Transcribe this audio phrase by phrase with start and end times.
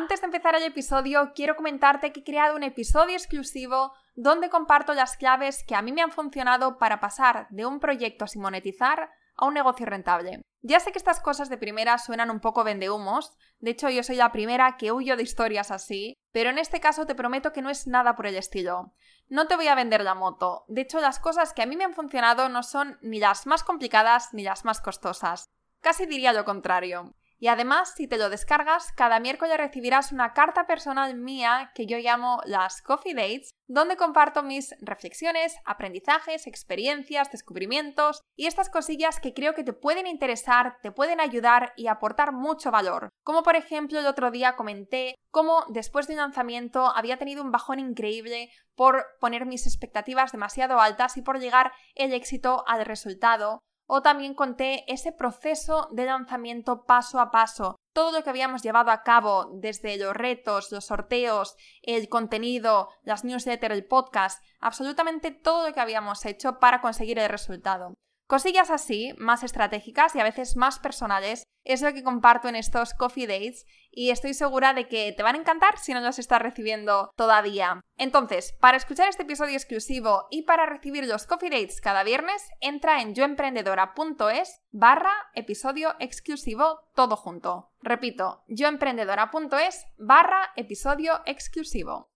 [0.00, 4.94] Antes de empezar el episodio, quiero comentarte que he creado un episodio exclusivo donde comparto
[4.94, 9.10] las claves que a mí me han funcionado para pasar de un proyecto sin monetizar
[9.34, 10.42] a un negocio rentable.
[10.62, 14.14] Ya sé que estas cosas de primera suenan un poco vendehumos, de hecho yo soy
[14.14, 17.68] la primera que huyo de historias así, pero en este caso te prometo que no
[17.68, 18.94] es nada por el estilo.
[19.26, 21.82] No te voy a vender la moto, de hecho las cosas que a mí me
[21.82, 25.50] han funcionado no son ni las más complicadas ni las más costosas.
[25.80, 27.16] Casi diría lo contrario.
[27.40, 31.98] Y además, si te lo descargas, cada miércoles recibirás una carta personal mía que yo
[31.98, 39.34] llamo las Coffee Dates, donde comparto mis reflexiones, aprendizajes, experiencias, descubrimientos y estas cosillas que
[39.34, 43.10] creo que te pueden interesar, te pueden ayudar y aportar mucho valor.
[43.22, 47.52] Como por ejemplo el otro día comenté cómo después de un lanzamiento había tenido un
[47.52, 53.60] bajón increíble por poner mis expectativas demasiado altas y por llegar el éxito al resultado
[53.88, 58.90] o también conté ese proceso de lanzamiento paso a paso, todo lo que habíamos llevado
[58.90, 65.66] a cabo desde los retos, los sorteos, el contenido, las newsletters, el podcast, absolutamente todo
[65.66, 67.94] lo que habíamos hecho para conseguir el resultado.
[68.28, 72.92] Cosillas así, más estratégicas y a veces más personales, es lo que comparto en estos
[72.92, 76.42] coffee dates y estoy segura de que te van a encantar si no los estás
[76.42, 77.80] recibiendo todavía.
[77.96, 83.00] Entonces, para escuchar este episodio exclusivo y para recibir los coffee dates cada viernes, entra
[83.00, 87.72] en yoemprendedora.es barra episodio exclusivo todo junto.
[87.80, 92.07] Repito, yoemprendedora.es barra episodio exclusivo.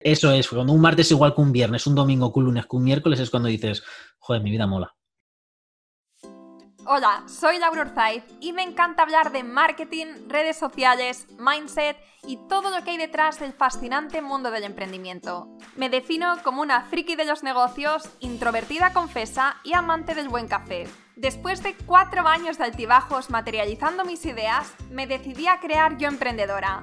[0.00, 2.64] Eso es, cuando un martes es igual que un viernes, un domingo que un lunes
[2.64, 3.82] que un miércoles es cuando dices,
[4.18, 4.96] joder, mi vida mola.
[6.86, 12.70] Hola, soy Laura Urzaiz y me encanta hablar de marketing, redes sociales, mindset y todo
[12.70, 15.46] lo que hay detrás del fascinante mundo del emprendimiento.
[15.76, 20.88] Me defino como una friki de los negocios, introvertida confesa y amante del buen café.
[21.16, 26.82] Después de cuatro años de altibajos materializando mis ideas, me decidí a crear Yo Emprendedora,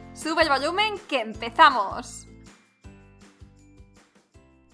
[0.21, 2.27] Sube el volumen que empezamos.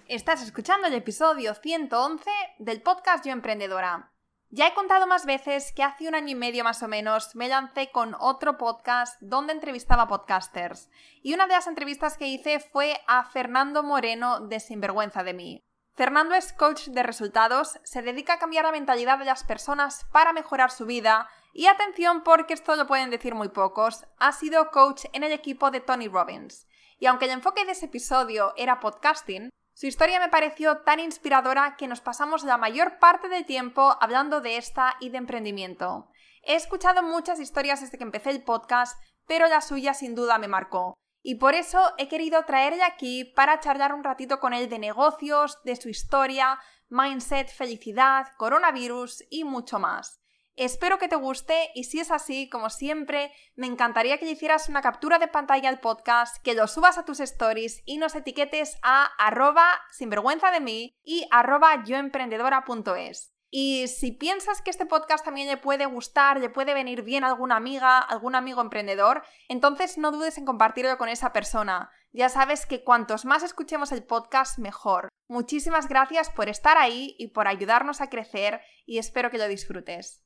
[0.06, 4.12] Estás escuchando el episodio 111 del podcast Yo Emprendedora.
[4.50, 7.48] Ya he contado más veces que hace un año y medio más o menos me
[7.48, 10.90] lancé con otro podcast donde entrevistaba podcasters.
[11.22, 15.64] Y una de las entrevistas que hice fue a Fernando Moreno de Sinvergüenza de mí.
[15.94, 20.34] Fernando es coach de resultados, se dedica a cambiar la mentalidad de las personas para
[20.34, 21.26] mejorar su vida
[21.58, 25.72] y atención porque esto lo pueden decir muy pocos, ha sido coach en el equipo
[25.72, 26.68] de Tony Robbins.
[27.00, 31.74] Y aunque el enfoque de ese episodio era podcasting, su historia me pareció tan inspiradora
[31.76, 36.08] que nos pasamos la mayor parte del tiempo hablando de esta y de emprendimiento.
[36.44, 38.96] He escuchado muchas historias desde que empecé el podcast,
[39.26, 40.94] pero la suya sin duda me marcó.
[41.24, 45.58] Y por eso he querido traerle aquí para charlar un ratito con él de negocios,
[45.64, 50.20] de su historia, mindset, felicidad, coronavirus y mucho más.
[50.60, 54.68] Espero que te guste y si es así, como siempre, me encantaría que le hicieras
[54.68, 58.76] una captura de pantalla al podcast, que lo subas a tus stories y nos etiquetes
[58.82, 63.32] a arroba sinvergüenza de mí y arroba yoemprendedora.es.
[63.50, 67.28] Y si piensas que este podcast también le puede gustar, le puede venir bien a
[67.28, 71.92] alguna amiga, algún amigo emprendedor, entonces no dudes en compartirlo con esa persona.
[72.10, 75.08] Ya sabes que cuantos más escuchemos el podcast, mejor.
[75.28, 80.24] Muchísimas gracias por estar ahí y por ayudarnos a crecer y espero que lo disfrutes.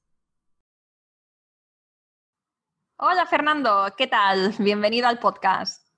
[3.04, 4.54] Hola Fernando, ¿qué tal?
[4.60, 5.88] Bienvenido al podcast.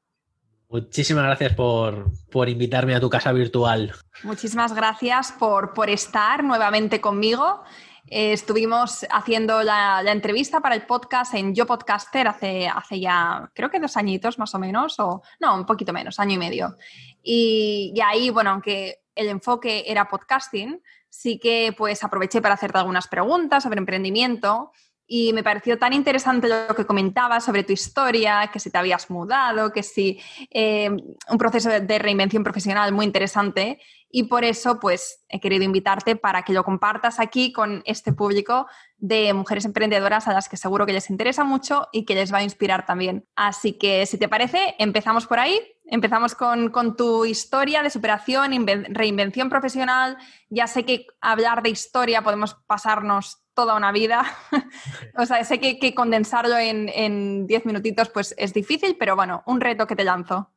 [0.70, 3.92] Muchísimas gracias por, invitarme a tu casa virtual.
[4.22, 7.62] Muchísimas gracias por, por estar nuevamente conmigo.
[8.06, 13.70] Eh, estuvimos haciendo la, entrevista para el podcast en Yo Podcaster hace, hace ya, creo
[13.70, 16.75] que dos añitos más o menos, o no, un poquito menos, año y medio.
[17.23, 20.81] Y, y ahí, bueno, aunque el enfoque era podcasting,
[21.11, 24.73] sí que pues aproveché para hacerte algunas preguntas sobre emprendimiento
[25.06, 29.10] y me pareció tan interesante lo que comentabas sobre tu historia, que si te habías
[29.10, 30.20] mudado, que si
[30.50, 33.80] eh, un proceso de reinvención profesional muy interesante.
[34.16, 38.68] y por eso pues he querido invitarte para que lo compartas aquí con este público
[38.96, 42.38] de mujeres emprendedoras a las que seguro que les interesa mucho y que les va
[42.38, 43.26] a inspirar también.
[43.34, 48.52] Así que si te parece, empezamos por ahí, empezamos con, tu historia de superación,
[48.90, 50.16] reinvención profesional.
[50.48, 54.24] Ya sé que hablar de historia podemos pasarnos toda una vida.
[55.18, 59.86] o sea, sé que, condensarlo en 10 minutitos pues es difícil, pero bueno, un reto
[59.86, 60.50] que te lanzo.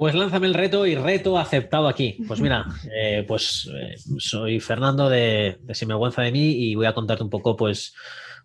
[0.00, 2.16] Pues lánzame el reto y reto aceptado aquí.
[2.26, 6.94] Pues mira, eh, pues eh, soy Fernando de, de Sinvergüenza de mí y voy a
[6.94, 7.94] contarte un poco pues,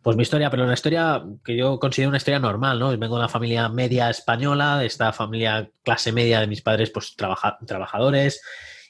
[0.02, 2.90] pues mi historia, pero una historia que yo considero una historia normal, ¿no?
[2.90, 7.16] Vengo de una familia media española, de esta familia clase media de mis padres pues
[7.16, 8.42] trabajadores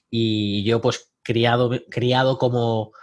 [0.10, 2.94] y yo pues criado, criado como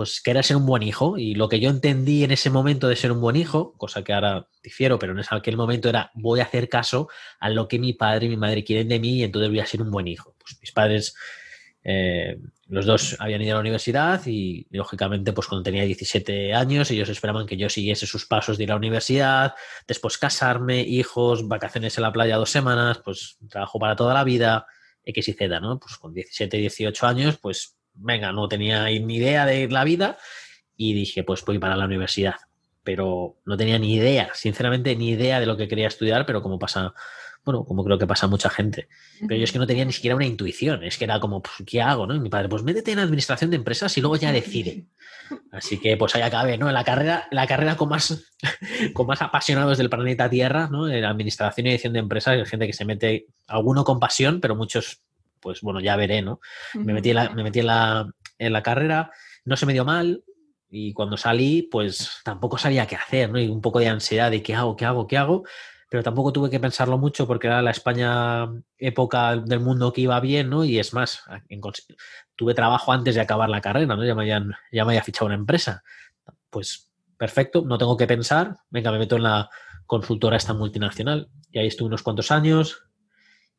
[0.00, 2.96] pues querer ser un buen hijo y lo que yo entendí en ese momento de
[2.96, 6.44] ser un buen hijo, cosa que ahora difiero, pero en aquel momento era voy a
[6.44, 9.50] hacer caso a lo que mi padre y mi madre quieren de mí y entonces
[9.50, 10.34] voy a ser un buen hijo.
[10.38, 11.14] Pues mis padres,
[11.84, 16.90] eh, los dos habían ido a la universidad y lógicamente pues cuando tenía 17 años
[16.90, 19.52] ellos esperaban que yo siguiese sus pasos de ir a la universidad,
[19.86, 24.64] después casarme, hijos, vacaciones en la playa dos semanas, pues trabajo para toda la vida,
[25.04, 25.78] X y Z, ¿no?
[25.78, 30.18] Pues con 17, 18 años pues venga, no tenía ni idea de la vida
[30.76, 32.36] y dije, pues voy para la universidad.
[32.82, 36.58] Pero no tenía ni idea, sinceramente, ni idea de lo que quería estudiar, pero como
[36.58, 36.94] pasa,
[37.44, 38.88] bueno, como creo que pasa mucha gente.
[39.20, 41.56] Pero yo es que no tenía ni siquiera una intuición, es que era como, pues,
[41.66, 42.06] ¿qué hago?
[42.06, 42.14] ¿no?
[42.14, 44.86] Y mi padre, pues métete en administración de empresas y luego ya decide.
[45.52, 46.70] Así que pues ahí acabé, ¿no?
[46.72, 48.24] La carrera, la carrera con más,
[48.94, 50.88] con más apasionados del planeta Tierra, ¿no?
[50.88, 55.02] En administración y edición de empresas, gente que se mete, alguno con pasión, pero muchos
[55.40, 56.40] pues bueno, ya veré, ¿no?
[56.74, 59.10] Me metí, en la, me metí en, la, en la carrera,
[59.44, 60.22] no se me dio mal
[60.68, 63.40] y cuando salí, pues tampoco sabía qué hacer, ¿no?
[63.40, 65.44] Y un poco de ansiedad de qué hago, qué hago, qué hago,
[65.90, 68.48] pero tampoco tuve que pensarlo mucho porque era la España
[68.78, 70.64] época del mundo que iba bien, ¿no?
[70.64, 71.24] Y es más,
[72.36, 74.04] tuve trabajo antes de acabar la carrera, ¿no?
[74.04, 75.82] Ya me, habían, ya me había fichado una empresa.
[76.48, 79.50] Pues perfecto, no tengo que pensar, venga, me meto en la
[79.84, 82.84] consultora esta multinacional y ahí estuve unos cuantos años,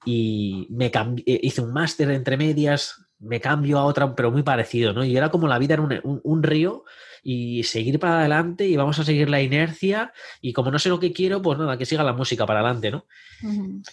[0.06, 4.94] y me eh, hice un máster entre medias, me cambio a otra, pero muy parecido,
[4.94, 5.06] ¿no?
[5.06, 6.86] Y era como la vida en un, río
[7.24, 10.12] y seguir para adelante y vamos a seguir la inercia
[10.42, 12.90] y como no sé lo que quiero, pues nada, que siga la música para adelante,
[12.90, 13.06] ¿no?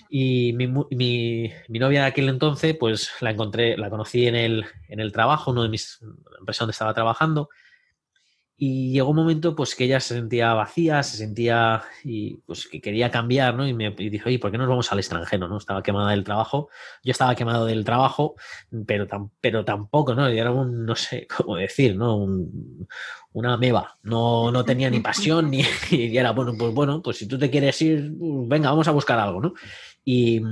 [0.09, 4.65] Y mi, mi, mi, novia de aquel entonces, pues la encontré, la conocí en el,
[4.89, 6.01] en el trabajo, uno de mis
[6.39, 7.51] empresas donde estaba trabajando
[8.61, 12.81] y llegó un momento pues que ella se sentía vacía, se sentía y pues que
[12.81, 13.69] quería cambiar, ¿no?
[13.69, 15.59] Y me dijo, oye, ¿por qué no nos vamos al extranjero, no?
[15.59, 16.69] Estaba quemada del trabajo,
[17.05, 18.35] yo estaba quemado del trabajo,
[18.85, 19.07] pero,
[19.41, 20.29] pero tampoco, ¿no?
[20.29, 22.27] Y era un, no sé cómo decir, ¿no?
[23.33, 25.63] una meba, no, no tenía ni pasión, ni
[25.93, 29.21] y era, bueno, pues bueno, pues si tú te quieres ir, venga, vamos a buscar
[29.21, 29.55] algo, ¿no?
[30.05, 30.43] Y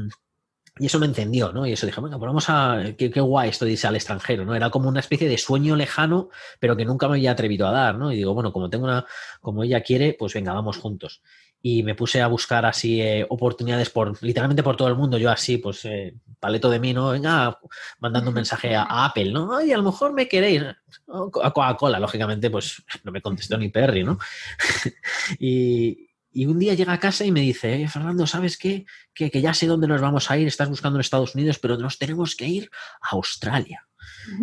[0.79, 1.67] y eso me encendió, ¿no?
[1.67, 2.83] Y eso dije, venga, pues vamos a.
[2.99, 4.55] Qué, guay esto de irse al extranjero, ¿no?
[4.55, 6.29] Era como una especie de sueño lejano,
[6.61, 8.13] pero que nunca me había atrevido a dar, ¿no?
[8.13, 9.07] Y digo, bueno, como tengo una.
[9.41, 11.23] Como ella quiere, pues venga, vamos juntos.
[11.63, 15.17] Y me puse a buscar así eh, oportunidades por literalmente por todo el mundo.
[15.17, 17.11] Yo así, pues, eh, paleto de mí, ¿no?
[17.11, 17.59] Venga,
[17.99, 19.57] mandando un mensaje a, Apple, ¿no?
[19.57, 20.63] Ay, a lo mejor me queréis.
[20.63, 24.19] A Coca-Cola, lógicamente, pues no me contestó ni Perry, ¿no?
[25.39, 26.06] y,
[26.37, 28.85] y un día llega a casa y me dice, eh, Fernando, ¿sabes qué?
[29.15, 31.99] Que, ya sé dónde nos vamos a ir, estás buscando en Estados Unidos, pero nos
[31.99, 33.89] tenemos que ir a Australia.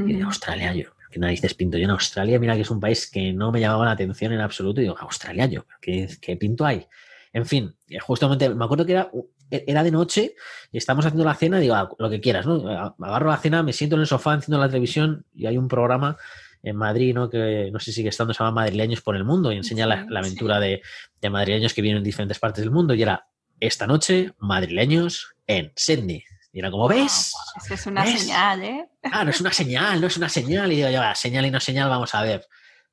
[0.08, 2.40] Y de Australia yo, ¿qué narices pinto yo en Australia?
[2.40, 4.82] Mira que es un país que no me llamaba la atención en absoluto.
[4.82, 6.88] Y digo, Australia yo, ¿qué, qué pinto hay?
[7.32, 9.12] En fin, eh, justamente me acuerdo que era,
[9.52, 10.34] e, era de noche
[10.72, 12.68] y estamos haciendo la cena, digo, ah, lo que quieras, ¿no?
[13.00, 16.18] Agarro la cena, me siento en el sofá, enciendo la televisión y hay un programa
[16.64, 17.30] en Madrid, ¿no?
[17.30, 20.08] que no sé si sigue estando, se llama Madrileños por el Mundo y enseña la,
[20.18, 20.82] aventura de,
[21.30, 22.94] madrileños que vienen en diferentes partes del mundo.
[22.94, 23.28] Y era
[23.60, 26.24] esta noche, madrileños en Sydney.
[26.54, 27.34] Y era como, ¿ves?
[27.70, 28.90] es una señal, ¿eh?
[29.04, 30.72] Ah, no es una señal, no es una señal.
[30.72, 32.48] Y digo, ya, señal y no señal, vamos a ver.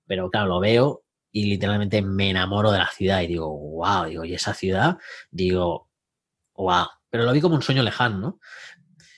[0.06, 4.24] Pero claro, lo veo y literalmente me enamoro de la ciudad y digo, wow, digo,
[4.24, 4.98] y esa ciudad,
[5.30, 5.88] digo,
[6.54, 6.86] wow.
[7.08, 8.40] Pero lo vi como un sueño lejano, ¿no?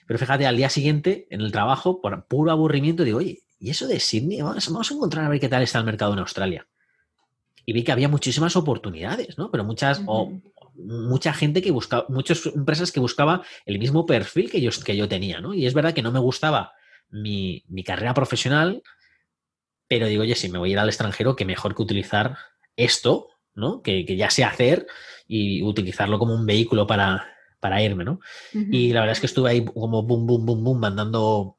[0.07, 3.87] Pero fíjate, al día siguiente, en el trabajo, por puro aburrimiento, digo, oye, y eso
[3.87, 6.67] de Sydney, vamos, a encontrar a ver qué tal está el mercado en Australia.
[7.65, 9.53] Y vi que había muchísimas oportunidades, ¿no?
[9.53, 10.33] Pero muchas, o
[10.75, 15.09] mucha gente que buscaba, muchas empresas que buscaba el mismo perfil que yo, que yo
[15.09, 15.55] tenía, ¿no?
[15.55, 16.73] Y es verdad que no me gustaba
[17.09, 18.83] mi, carrera profesional,
[19.87, 22.39] pero digo, oye, si me voy a ir al extranjero, qué mejor que utilizar
[22.75, 23.81] esto, ¿no?
[23.81, 24.89] Que, ya sé hacer
[25.29, 27.29] y utilizarlo como un vehículo para,
[27.61, 28.19] para irme, ¿no?
[28.53, 31.59] Y la verdad es que estuve ahí como boom, boom, boom, boom, mandando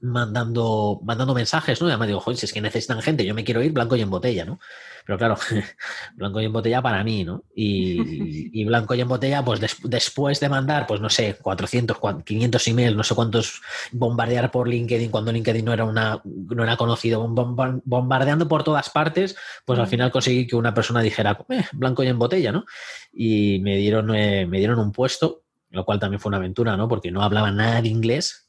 [0.00, 1.88] mandando, mandando mensajes, ¿no?
[1.88, 4.02] Y además digo, joder, si es que necesitan gente, yo me quiero ir blanco y
[4.02, 4.60] en botella, ¿no?
[5.04, 5.36] Pero claro,
[6.14, 7.44] blanco y en botella para mí, ¿no?
[7.54, 12.96] Y, blanco y en botella, pues después de mandar, pues no sé, 400, 500 emails,
[12.96, 18.46] no sé cuántos, bombardear por LinkedIn cuando LinkedIn no era, una, no era conocido, bombardeando
[18.46, 19.90] por todas partes, pues al mm.
[19.90, 22.66] final conseguí que una persona dijera, eh, blanco y en botella, ¿no?
[23.12, 26.86] Y me dieron, eh, me dieron un puesto, lo cual también fue una aventura, ¿no?
[26.86, 28.47] Porque no hablaba nada de inglés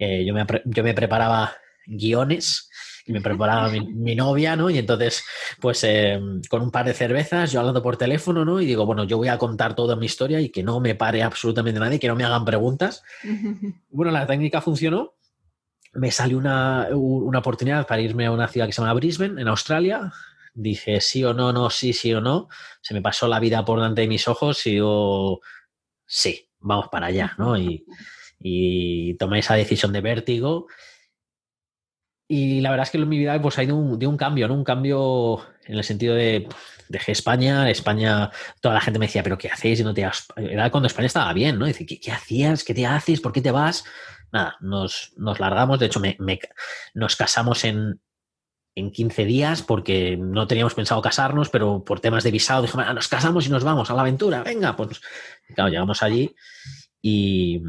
[0.00, 1.52] eh, yo, me, yo me preparaba
[1.86, 2.70] guiones
[3.06, 3.80] y me preparaba mi,
[4.16, 4.70] novia, ¿no?
[4.70, 5.22] Y entonces,
[5.60, 8.60] pues eh, con un par de cervezas, yo hablando por teléfono, ¿no?
[8.60, 11.22] Y digo, bueno, yo voy a contar toda mi historia y que no me pare
[11.22, 13.02] absolutamente nadie, que no me hagan preguntas.
[13.92, 15.14] Bueno, la técnica funcionó.
[15.92, 19.48] Me salió una, una oportunidad para irme a una ciudad que se llama Brisbane, en
[19.48, 20.12] Australia.
[20.54, 22.48] Dije sí o no, no, sí, sí o no.
[22.80, 25.40] Se me pasó la vida por delante de mis ojos y digo,
[26.06, 27.58] sí, vamos para allá, ¿no?
[27.58, 27.84] Y,
[28.40, 30.66] y tomé esa decisión de vértigo.
[32.26, 34.48] Y la verdad es que en mi vida pues, ha ido un, de un cambio,
[34.48, 34.54] ¿no?
[34.54, 36.48] Un cambio en el sentido de
[36.88, 38.30] dejé España, España,
[38.60, 39.80] toda la gente me decía, pero ¿qué hacéis?
[39.80, 41.66] Y no te Era cuando España estaba bien, ¿no?
[41.66, 42.64] Dice, ¿qué, hacías?
[42.64, 43.20] ¿Qué te haces?
[43.20, 43.84] ¿Por qué te vas?
[44.32, 46.16] Nada, nos, nos largamos, de hecho me,
[46.94, 48.00] nos casamos en,
[48.74, 53.08] en 15 días porque no teníamos pensado casarnos, pero por temas de visado dijimos, nos
[53.08, 55.00] casamos y nos vamos a la aventura, venga, pues
[55.54, 56.34] claro, llegamos allí
[57.02, 57.62] y,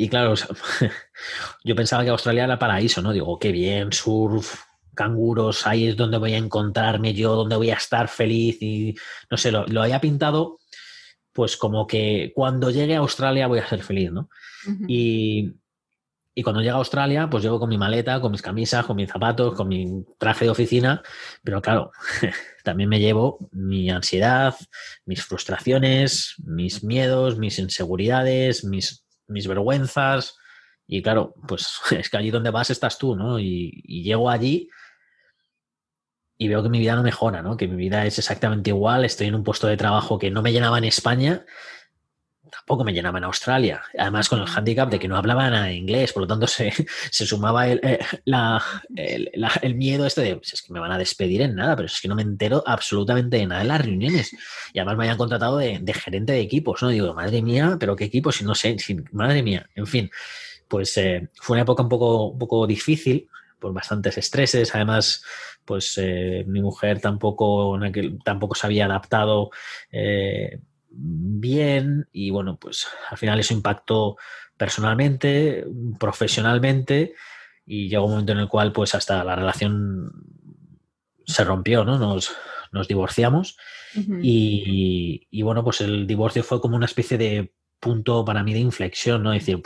[0.00, 0.32] y claro,
[1.64, 3.12] yo pensaba que Australia era paraíso, ¿no?
[3.12, 4.62] Digo, qué bien, surf,
[4.94, 8.94] canguros, ahí es donde voy a encontrarme yo, donde voy a estar feliz y
[9.30, 10.58] no sé, lo, lo había pintado
[11.34, 14.30] pues como que cuando llegue a Australia voy a ser feliz, ¿no?
[14.88, 15.52] y,
[16.34, 19.10] y, cuando llegue a Australia, pues llego con mi maleta, con mis camisas, con mis
[19.10, 21.02] zapatos, con mi traje de oficina,
[21.44, 21.92] pero claro,
[22.64, 24.54] también me llevo mi ansiedad,
[25.04, 30.36] mis frustraciones, mis miedos, mis inseguridades, mis mis vergüenzas.
[30.86, 33.38] Y claro, pues es que allí donde vas estás tú, ¿no?
[33.38, 34.68] Y, llego allí
[36.36, 37.56] y veo que mi vida no mejora, ¿no?
[37.56, 39.04] Que mi vida es exactamente igual.
[39.04, 41.44] Estoy en un puesto de trabajo que no me llenaba en España,
[42.70, 43.82] tampoco me llenaba en Australia.
[43.98, 46.72] Además, con el handicap de que no hablaba nada de inglés, por lo tanto se,
[47.10, 47.98] sumaba el, eh,
[48.94, 52.06] el, miedo este de, es que me van a despedir en nada, pero es que
[52.06, 54.30] no me entero absolutamente de nada en las reuniones.
[54.72, 56.90] Y además me habían contratado de, gerente de equipos, ¿no?
[56.90, 58.76] Digo, madre mía, pero qué equipos, si no sé,
[59.10, 60.08] madre mía, en fin.
[60.68, 64.72] Pues eh, fue una época un poco, un poco difícil, por bastantes estreses.
[64.76, 65.24] Además,
[65.64, 67.76] pues eh, mi mujer tampoco,
[68.24, 69.50] tampoco se había adaptado
[70.90, 74.16] bien y bueno, pues al final eso impactó
[74.56, 75.64] personalmente,
[75.98, 77.14] profesionalmente
[77.64, 80.12] y llegó un momento en el cual pues hasta la relación
[81.24, 81.98] se rompió, ¿no?
[81.98, 82.32] Nos,
[82.72, 83.56] nos divorciamos
[84.22, 88.60] y, y, bueno, pues el divorcio fue como una especie de punto para mí de
[88.60, 89.32] inflexión, ¿no?
[89.32, 89.62] Decir,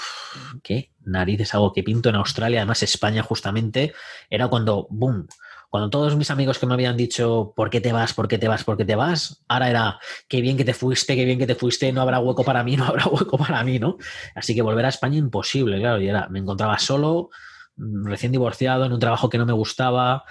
[0.63, 0.93] ¿qué?
[1.01, 3.93] Narices, algo que pinto en Australia, además España justamente,
[4.31, 5.27] era cuando, ¡boom!
[5.75, 8.15] Cuando todos mis amigos que me habían dicho, ¿por qué te vas?
[8.15, 8.63] ¿Por qué te vas?
[8.63, 9.43] ¿Por qué te vas?
[9.49, 12.45] Ahora era, qué bien que te fuiste, qué bien que te fuiste, no habrá hueco
[12.45, 13.97] para mí, no habrá hueco para mí, ¿no?
[14.37, 16.01] Así que volver a España imposible, claro.
[16.01, 17.31] Y era, me encontraba solo,
[17.75, 20.23] mm, recién divorciado, en un trabajo que no me gustaba,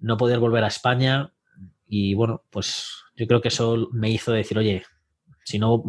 [0.00, 1.32] no poder volver a España.
[1.86, 4.82] Y bueno, pues yo creo que eso me hizo decir, oye,
[5.44, 5.80] si no,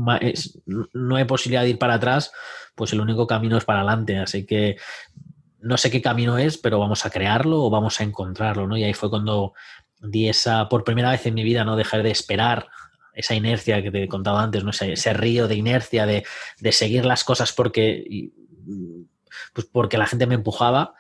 [0.94, 2.32] no hay posibilidad de ir para atrás,
[2.76, 4.20] pues el único camino es para adelante.
[4.20, 4.78] Así que
[5.62, 8.78] no sé qué camino es, pero vamos a crearlo o vamos a encontrarlo, ¿no?
[8.78, 9.54] Y ahí fue cuando
[10.02, 11.76] di esa, por primera vez en mi vida, ¿no?
[11.76, 12.70] Dejar de esperar
[13.14, 14.72] esa inercia que te he contado antes, ¿no?
[14.72, 16.24] Ese, río de inercia, de,
[16.72, 18.32] seguir las cosas porque,
[19.54, 20.94] pues porque la gente me empujaba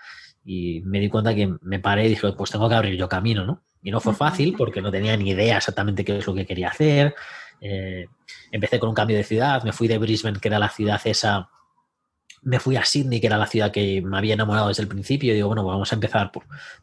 [0.44, 3.46] y me di cuenta que me paré y dije, pues tengo que abrir yo camino,
[3.46, 3.64] ¿no?
[3.82, 6.70] Y no fue fácil porque no tenía ni idea exactamente qué es lo que quería
[6.70, 7.16] hacer.
[7.62, 8.08] Eh,
[8.52, 11.50] empecé con un cambio de ciudad, me fui de Brisbane, que era la ciudad esa
[12.42, 15.32] me fui a Sydney, que era la ciudad que me había enamorado desde el principio,
[15.32, 16.32] y digo, bueno, vamos a empezar,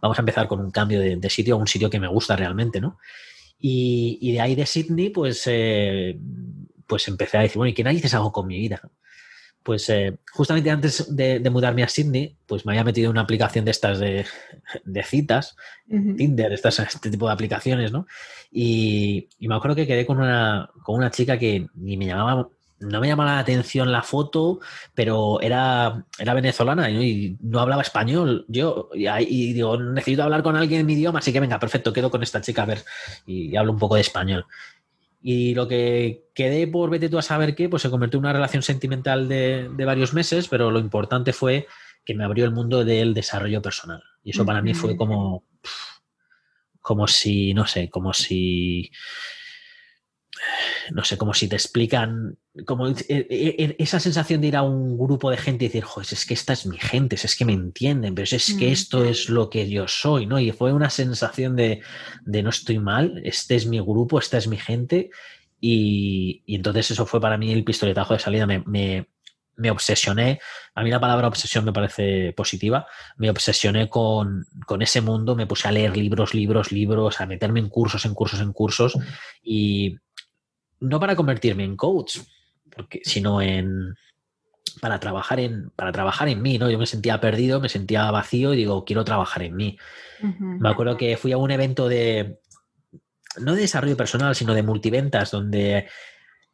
[0.00, 2.80] vamos a empezar con un cambio de, sitio a un sitio que me gusta realmente,
[2.80, 2.98] ¿no?
[3.58, 6.18] Y, de ahí de Sydney, pues, eh,
[6.86, 8.80] pues empecé a decir, bueno, ¿y qué narices hago con mi vida?
[9.62, 13.64] Pues eh, justamente antes de, mudarme a Sydney, pues me había metido en una aplicación
[13.64, 14.24] de estas de,
[15.02, 15.56] citas,
[15.88, 18.06] Tinder, estas, este tipo de aplicaciones, ¿no?
[18.52, 22.48] Y, y, me acuerdo que quedé con una, con una chica que ni me llamaba
[22.78, 24.60] no me llamaba la atención la foto,
[24.94, 28.44] pero era, era venezolana y no hablaba español.
[28.48, 32.10] Yo, y, digo, necesito hablar con alguien en mi idioma, así que venga, perfecto, quedo
[32.10, 32.84] con esta chica a ver
[33.26, 34.46] y, hablo un poco de español.
[35.22, 38.32] Y lo que quedé por vete tú a saber qué, pues se convirtió en una
[38.32, 41.66] relación sentimental de, varios meses, pero lo importante fue
[42.04, 44.02] que me abrió el mundo del desarrollo personal.
[44.22, 45.44] Y eso para mí fue como,
[46.80, 48.92] como si, no sé, como si
[50.92, 55.36] no sé, como si te explican, como esa sensación de ir a un grupo de
[55.36, 58.24] gente y decir, joder, es que esta es mi gente, es que me entienden, pero
[58.24, 58.72] es que mm.
[58.72, 60.38] esto es lo que yo soy, ¿no?
[60.38, 61.82] Y fue una sensación de,
[62.24, 65.10] no estoy mal, este es mi grupo, esta es mi gente.
[65.60, 68.46] Y, entonces eso fue para mí el pistoletazo de salida.
[68.46, 70.38] Me, me, obsesioné,
[70.74, 72.86] a mí la palabra obsesión me parece positiva,
[73.16, 77.60] me obsesioné con, con, ese mundo, me puse a leer libros, libros, libros, a meterme
[77.60, 78.98] en cursos, en cursos, en cursos
[79.42, 79.96] y
[80.80, 82.18] no para convertirme en coach,
[82.74, 83.94] porque, sino en
[84.80, 86.70] para trabajar en para trabajar en mí, ¿no?
[86.70, 89.78] Yo me sentía perdido, me sentía vacío y digo, quiero trabajar en mí.
[90.38, 92.38] Me acuerdo que fui a un evento de
[93.38, 95.88] no de desarrollo personal, sino de multiventas donde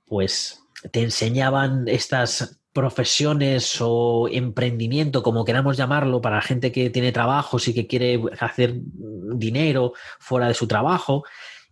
[0.07, 0.61] pues
[0.91, 7.75] te enseñaban estas profesiones o emprendimiento, como queramos llamarlo, para gente que tiene trabajos y
[7.75, 8.75] que quiere hacer
[9.35, 11.25] dinero fuera de su trabajo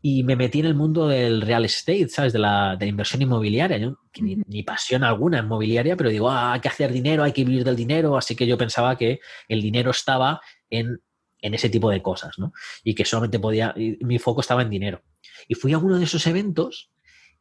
[0.02, 2.32] y me metí en el mundo del real estate, ¿sabes?
[2.32, 3.76] De la, inversión inmobiliaria.
[3.76, 7.64] Yo, ni, pasión alguna inmobiliaria, pero digo, ah, hay que hacer dinero, hay que vivir
[7.64, 8.16] del dinero.
[8.16, 10.40] Así que yo pensaba que el dinero estaba
[10.70, 11.00] en,
[11.42, 12.52] ese tipo de cosas, ¿no?
[12.82, 15.02] Y que solamente podía, mi foco estaba en dinero.
[15.48, 16.90] Y fui a uno de esos eventos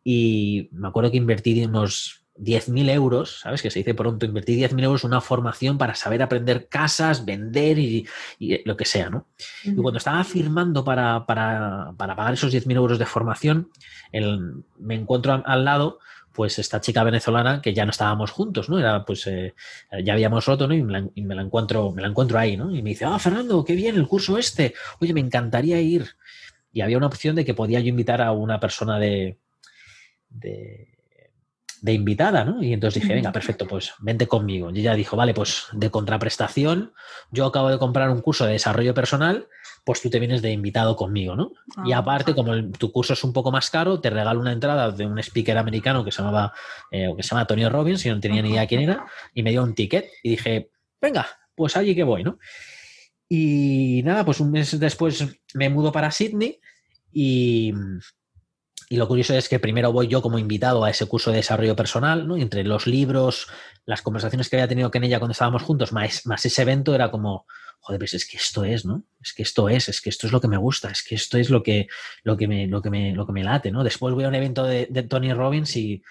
[0.04, 3.62] y me acuerdo que invertí unos 10.000 euros, ¿sabes?
[3.62, 7.78] Que se dice pronto, invertí 10.000 euros en una formación para saber aprender casas, vender
[7.78, 8.08] y,
[8.66, 9.28] lo que sea, ¿no?
[9.64, 13.70] Y cuando estaba firmando para, pagar esos 10.000 euros de formación,
[14.12, 16.00] me encuentro al lado
[16.32, 18.80] pues esta chica venezolana que ya no estábamos juntos, ¿no?
[18.80, 19.54] Era, pues, eh,
[20.06, 20.74] ya habíamos roto, ¿no?
[20.74, 22.74] Y me, la, encuentro, me la encuentro ahí, ¿no?
[22.74, 24.74] Y me dice, ah, Fernando, qué bien el curso este.
[25.02, 26.08] Oye, me encantaría ir.
[26.72, 29.38] Y había una opción de que podía yo invitar a una persona de,
[30.30, 30.99] de
[31.82, 32.62] de invitada, ¿no?
[32.64, 34.72] Y entonces dije, venga, perfecto, pues vente conmigo.
[34.72, 36.94] Y ella dijo, vale, pues de contraprestación,
[37.32, 39.48] yo acabo de comprar un curso de desarrollo personal,
[39.84, 41.54] pues tú te vienes de invitado conmigo, ¿no?
[41.86, 44.92] y ah, aparte, como tu curso es un poco más caro, te regalo una entrada
[44.92, 46.54] de un speaker americano que se llamaba,
[46.92, 49.52] eh, que se llama Tony Robbins, y no tenía ni idea quién era, y me
[49.52, 50.70] dio un ticket y dije,
[51.02, 52.40] venga, pues allí que voy, ¿no?
[53.28, 56.60] Y nada, pues un mes después me mudo para Sydney
[57.12, 57.74] y
[58.92, 61.76] y lo curioso es que primero voy yo como invitado a ese curso de desarrollo
[61.76, 62.36] personal, ¿no?
[62.38, 63.48] entre los libros,
[63.86, 67.12] las conversaciones que había tenido con ella cuando estábamos juntos, más, más ese evento era
[67.12, 67.46] como,
[67.82, 69.04] joder, pues es que esto es, ¿no?
[69.22, 71.38] Es que esto es, es que esto es lo que me gusta, es que esto
[71.38, 71.88] es lo que,
[72.24, 73.84] lo que, me, lo que, me, lo que me late, ¿no?
[73.84, 76.02] Después voy a un evento de, Tony Robbins y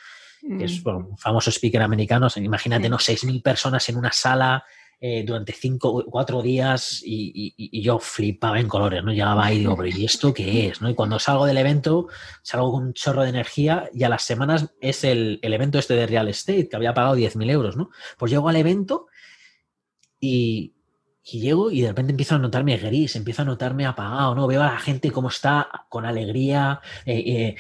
[0.61, 0.89] es mm.
[0.89, 2.99] un famoso speaker americano, imagínate, ¿no?
[2.99, 4.65] 6.000 personas en una sala
[5.01, 9.13] eh, durante cinco cuatro días y, yo flipaba en colores, ¿no?
[9.13, 10.81] Llegaba ahí y digo, pero ¿y esto qué es?
[10.81, 10.91] ¿no?
[10.91, 12.09] Y cuando salgo del evento,
[12.43, 15.95] salgo con un chorro de energía y a las semanas es el, el evento este
[15.95, 17.91] de real estate, que había pagado 10.000 euros, ¿no?
[18.19, 19.07] Pues llego al evento
[20.19, 20.75] y,
[21.31, 24.47] y llego y de repente empiezo a notarme gris, empiezo a notarme apagado, ¿no?
[24.47, 27.57] Veo a la gente como está con alegría, eh, eh,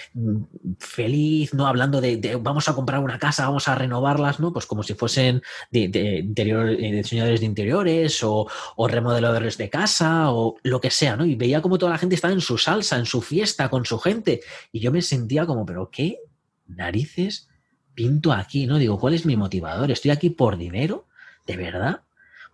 [0.78, 1.66] feliz, ¿no?
[1.66, 4.52] Hablando de, vamos a comprar una casa, vamos a renovarlas, ¿no?
[4.52, 10.30] Pues como si fuesen de, de, eh, diseñadores de interiores o, o, remodeladores de casa
[10.32, 11.26] o lo que sea, ¿no?
[11.26, 13.98] Y veía como toda la gente estaba en su salsa, en su fiesta, con su
[13.98, 14.40] gente.
[14.72, 16.18] Y yo me sentía como, pero ¿qué
[16.66, 17.48] narices
[17.94, 18.78] pinto aquí, ¿no?
[18.78, 19.90] Digo, ¿cuál es mi motivador?
[19.90, 21.06] ¿Estoy aquí por dinero?
[21.46, 22.02] ¿De verdad?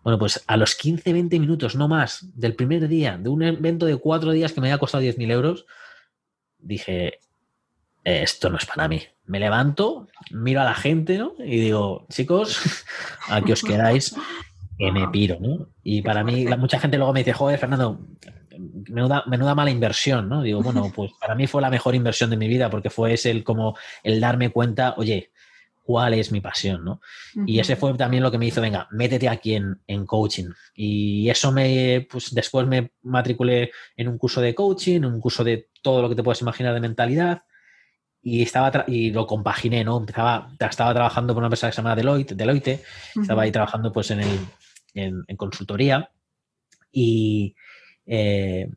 [0.05, 3.87] Bueno, pues a los 15, 20 minutos, no más, del primer día, de un evento
[3.87, 5.67] de cuatro días que me había costado 10.000 euros,
[6.59, 7.21] dije,
[8.05, 9.01] esto no es para mí.
[9.25, 11.33] Me levanto, miro a la gente, ¿no?
[11.39, 12.61] Y digo, chicos,
[13.31, 14.15] aquí os quedáis,
[14.77, 15.69] que me piro, ¿no?
[15.83, 18.07] Y para mí, mucha gente luego me dice, joder, Fernando,
[18.59, 20.43] menuda, menuda mala inversión, ¿no?
[20.43, 23.31] Digo, bueno, pues para mí fue la mejor inversión de mi vida porque fue ese
[23.31, 25.31] el como el darme cuenta, oye,
[25.85, 27.01] cuál es mi pasión, ¿no?
[27.47, 30.49] Y ese fue también lo que me hizo, venga, métete aquí en, coaching.
[30.75, 35.45] Y eso me, pues después me matriculé en un curso de coaching, en un curso
[35.45, 37.43] de todo lo que te puedes imaginar de mentalidad.
[38.23, 39.99] Y, estaba y lo compaginé, ¿no?
[39.99, 42.83] Empezaba, estaba trabajando por una empresa que se llama Deloitte, Deloitte
[43.21, 44.39] estaba ahí trabajando pues en, el,
[44.95, 46.11] en, consultoría
[46.91, 47.55] y,
[48.07, 48.71] eh,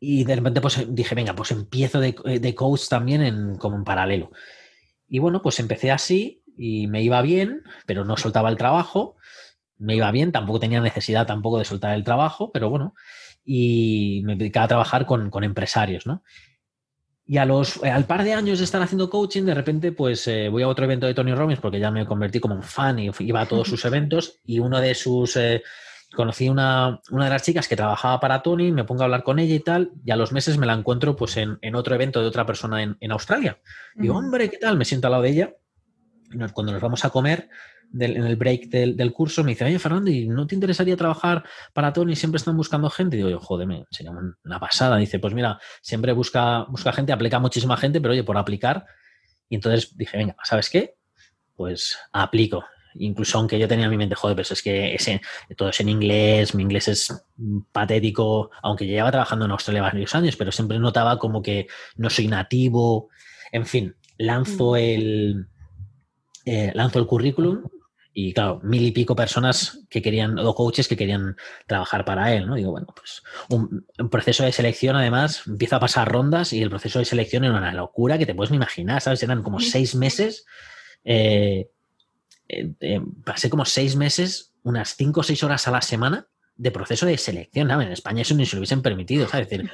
[0.00, 3.84] y de repente pues dije, venga, pues empiezo de, de coach también en, como en
[3.84, 4.30] paralelo.
[5.08, 9.16] Y bueno, pues empecé así y me iba bien, pero no soltaba el trabajo.
[9.78, 12.94] Me iba bien, tampoco tenía necesidad tampoco de soltar el trabajo, pero bueno,
[13.44, 16.22] y me dedicaba a trabajar con, empresarios, ¿no?
[17.24, 20.48] Y a los, al par de años de estar haciendo coaching, de repente, pues eh,
[20.48, 23.10] voy a otro evento de Tony Robbins porque ya me convertí como un fan y
[23.20, 24.40] iba a todos sus eventos.
[24.44, 25.62] Y uno de sus, eh,
[26.14, 29.38] conocí una, una de las chicas que trabajaba para Tony, me pongo a hablar con
[29.38, 32.26] ella y tal, y a los meses me la encuentro pues en, otro evento de
[32.26, 33.60] otra persona en, Australia.
[33.94, 34.76] Digo, hombre, ¿qué tal?
[34.76, 35.54] Me siento al lado de ella.
[36.30, 37.48] Y cuando nos vamos a comer,
[37.98, 41.92] en el break del, curso, me dice, oye, Fernando, ¿y no te interesaría trabajar para
[41.92, 42.16] Tony?
[42.16, 43.16] Siempre están buscando gente.
[43.16, 44.12] Y digo, yo, joder, sería
[44.44, 44.96] una pasada.
[44.96, 48.86] Dice, pues mira, siempre busca, busca gente, aplica muchísima gente, pero oye, por aplicar.
[49.48, 50.96] Y entonces dije, venga, ¿sabes qué?
[51.54, 52.64] Pues aplico.
[52.98, 54.96] Incluso aunque yo tenía en mi mente, joder, pero es que
[55.56, 57.24] todo es en inglés, mi inglés es
[57.72, 62.28] patético, aunque llevaba trabajando en Australia varios años, pero siempre notaba como que no soy
[62.28, 63.08] nativo.
[63.52, 64.76] En fin, lanzo mm.
[64.76, 65.46] el,
[66.44, 67.62] eh, lanzo el currículum
[68.20, 71.36] y claro, mil y pico personas que querían, o coaches que querían
[71.68, 72.56] trabajar para él, ¿no?
[72.56, 76.98] Digo, bueno, pues un, proceso de selección además empieza a pasar rondas y el proceso
[76.98, 79.22] de selección era una locura que te puedes imaginar, ¿sabes?
[79.22, 80.46] Eran como seis meses,
[81.04, 81.68] eh,
[82.48, 87.06] eh, pasé como seis meses, unas cinco o seis horas a la semana de proceso
[87.06, 87.70] de selección.
[87.70, 89.46] En España eso ni se lo hubiesen permitido, ¿sabes?
[89.50, 89.70] Es decir,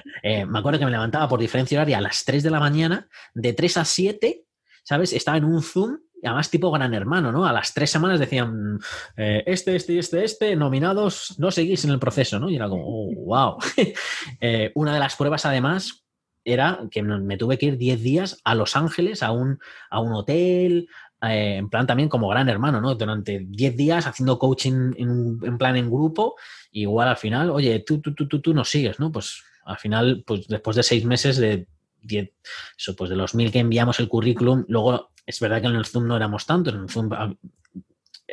[0.47, 3.55] me acuerdo que me levantaba por diferencia horaria a las 3 de la mañana, de
[3.55, 4.45] 3 a 7,
[4.83, 5.15] ¿sabes?
[5.15, 7.47] Estaba en un Zoom además tipo gran hermano, ¿no?
[7.47, 8.79] A las tres semanas decían,
[9.17, 12.51] eh, este, este, este, este, nominados, no seguís en el proceso, ¿no?
[12.51, 13.59] Y era como, wow.
[14.41, 16.05] Eh, una de las pruebas, además,
[16.45, 19.59] era que me tuve que ir 10 días a Los Ángeles, a un,
[19.91, 20.89] a un hotel,
[21.31, 22.95] eh, en plan también como gran hermano, ¿no?
[22.95, 26.37] Durante 10 días haciendo coaching en, plan en grupo,
[26.73, 29.13] igual al final, oye, tú, tú, tú, tú, tú nos sigues, ¿no?
[29.13, 31.67] Pues al final, pues después de seis meses de
[32.03, 32.31] 10,
[32.79, 35.87] eso, pues de los mil que enviamos el currículum, luego es verdad que en el
[35.87, 37.35] Zoom no éramos tantos, en el Zoom a,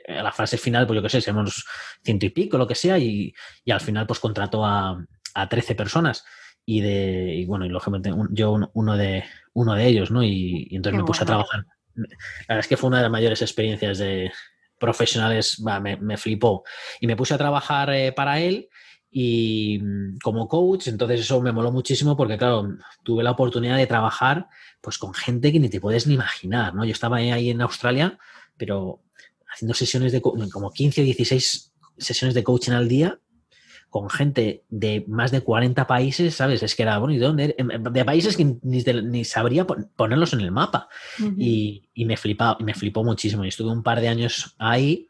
[0.08, 1.66] la fase final, pues yo qué sé, somos
[2.04, 3.34] ciento y pico, lo que sea, y,
[3.70, 6.26] al final pues contrató a, a 13 personas
[6.66, 9.24] y de y bueno, y lógicamente yo uno de
[9.54, 10.24] uno de ellos, ¿no?
[10.24, 11.66] Y, entonces me puse a trabajar.
[11.96, 14.32] La verdad es que fue una de las mayores experiencias de
[14.78, 16.64] profesionales, me, flipó.
[17.00, 18.68] Y me puse a trabajar eh, para él
[19.12, 22.68] y mm, como coach, entonces eso me moló muchísimo porque, claro,
[23.04, 24.48] tuve la oportunidad de trabajar
[24.82, 26.84] pues con gente que ni te puedes ni imaginar, ¿no?
[26.84, 28.18] Yo estaba ahí en Australia,
[28.58, 29.02] pero
[29.54, 33.20] haciendo sesiones de como 15 o 16 sesiones de coaching al día
[33.92, 36.64] con gente de más de 40 países, ¿sabes?
[36.64, 37.56] Es que era, bueno, ¿y de dónde?
[37.92, 40.90] De países que ni, sabría ponerlos en el mapa.
[41.38, 43.46] y, y, me, flipaba, me flipó muchísimo.
[43.46, 45.08] Y estuve un par de años ahí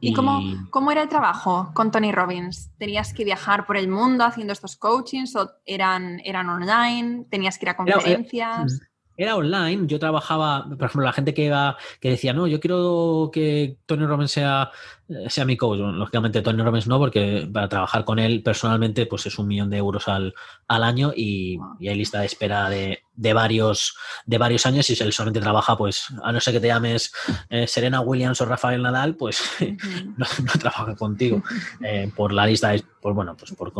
[0.00, 2.70] ¿Y, cómo, cómo, era el trabajo con Tony Robbins?
[2.78, 7.26] ¿Tenías que viajar por el mundo haciendo estos coachings o eran, eran online?
[7.30, 8.80] ¿Tenías que ir a conferencias?
[9.20, 9.86] Era, online.
[9.86, 14.06] Yo trabajaba, por ejemplo, la gente que iba, que decía, no, yo quiero que Tony
[14.06, 14.70] Robbins sea
[15.10, 15.80] eh, sea mi coach.
[15.80, 19.78] lógicamente Tony Robbins no, porque para trabajar con él personalmente pues es un millón de
[19.78, 20.34] euros al,
[20.68, 25.02] al año y, hay lista de espera de, de, varios, de varios años y si
[25.02, 27.12] él solamente trabaja, pues a no ser que te llames
[27.48, 29.42] eh, Serena Williams o Rafael Nadal, pues
[30.16, 30.26] no,
[30.60, 31.42] trabaja contigo
[31.82, 33.72] eh, por la lista, de, por, bueno, pues por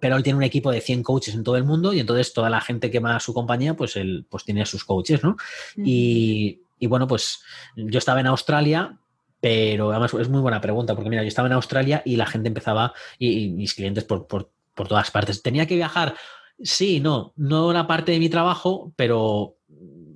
[0.00, 2.50] pero él tiene un equipo de 100 coaches en todo el mundo y entonces toda
[2.50, 5.36] la gente que va a su compañía, pues él pues tiene a sus coaches, ¿no?
[5.76, 7.40] y, y bueno, pues
[7.76, 8.98] yo estaba en Australia
[9.44, 12.48] pero además es muy buena pregunta, porque mira, yo estaba en Australia y la gente
[12.48, 15.42] empezaba, y, mis clientes por, todas partes.
[15.42, 16.14] ¿Tenía que viajar?
[16.62, 19.58] Sí, no, no era parte de mi trabajo, pero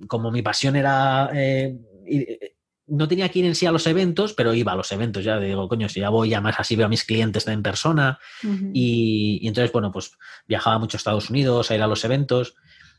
[0.07, 1.29] como mi pasión era...
[1.31, 2.55] Eh, eh,
[2.89, 5.23] no tenía que ir en sí a los eventos, pero iba a los eventos.
[5.23, 8.19] Ya digo, coño, si ya voy, más así veo a mis clientes en persona.
[8.73, 10.11] y, y, entonces, bueno, pues
[10.47, 12.55] viajaba mucho a Estados Unidos a ir a los eventos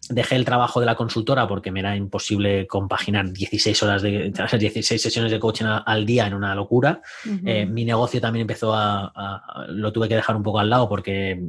[0.08, 5.00] dejé el trabajo de la consultora porque me era imposible compaginar 16 horas de 16
[5.00, 7.02] sesiones de coaching al día en una locura.
[7.44, 11.40] Eh, mi negocio también empezó a, lo tuve que dejar un poco al lado porque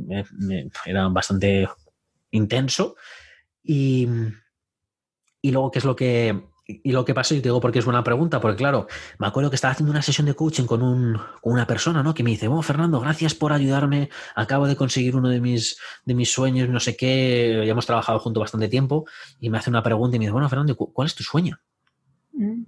[0.85, 1.67] era bastante
[2.31, 2.95] intenso.
[3.63, 4.07] Y,
[5.41, 7.85] y luego, ¿qué es lo que y lo que pasó, y te digo porque es
[7.85, 11.19] buena pregunta, porque claro, me acuerdo que estaba haciendo una sesión de coaching con, un,
[11.41, 12.13] con una persona, ¿no?
[12.13, 16.13] Que me dice, oh, Fernando, gracias por ayudarme, acabo de conseguir uno de mis, de
[16.13, 19.05] mis sueños, no sé qué, ya hemos trabajado juntos bastante tiempo,
[19.39, 21.59] y me hace una pregunta y me dice, bueno, Fernando, ¿cuál es tu sueño?
[22.33, 22.63] Mm.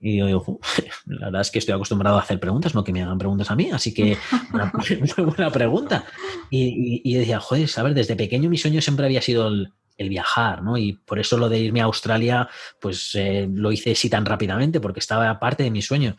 [0.00, 0.60] Y yo digo,
[1.06, 3.56] la verdad es que estoy acostumbrado a hacer preguntas, no que me hagan preguntas a
[3.56, 4.16] mí, así que
[4.52, 6.04] una muy buena pregunta.
[6.50, 10.08] Y, y, decía, joder, a ver, desde pequeño mi sueño siempre había sido el, el
[10.08, 10.78] viajar, ¿no?
[10.78, 12.48] Y por eso lo de irme a Australia,
[12.80, 16.16] pues eh, lo hice así tan rápidamente, porque estaba parte de mi sueño.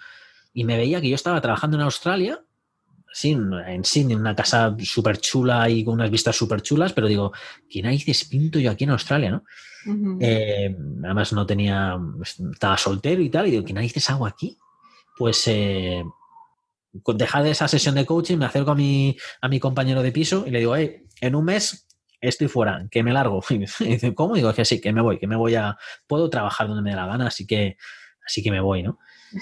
[0.53, 2.41] Y me veía que yo estaba trabajando en Australia,
[3.11, 7.07] sí, en Sydney, en una casa súper chula y con unas vistas súper chulas, pero
[7.07, 7.31] digo,
[7.69, 9.43] ¿qué narices pinto yo aquí en Australia, no?
[10.19, 11.97] Eh, además no tenía,
[12.51, 14.57] estaba soltero y tal, y digo, ¿qué narices hago aquí?
[15.17, 16.03] Pues eh,
[16.91, 20.43] dejar de esa sesión de coaching, me acerco a mi, a mi compañero de piso
[20.45, 21.87] y le digo, hey, en un mes
[22.21, 23.41] estoy fuera, que me largo.
[23.49, 24.35] Y dice, ¿cómo?
[24.35, 25.77] digo que sí, que me voy, que me voy a,
[26.07, 27.77] puedo trabajar donde me dé la gana, así que,
[28.25, 28.99] así que me voy, ¿no?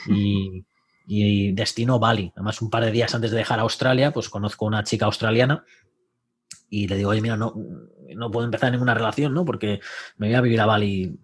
[0.07, 0.65] Y,
[1.05, 2.31] y destino Bali.
[2.35, 5.65] Además, un par de días antes de dejar Australia, pues conozco a una chica australiana
[6.69, 7.53] y le digo, oye, mira, no,
[8.15, 9.45] no puedo empezar ninguna relación, ¿no?
[9.45, 9.79] Porque
[10.17, 11.17] me voy a vivir a Bali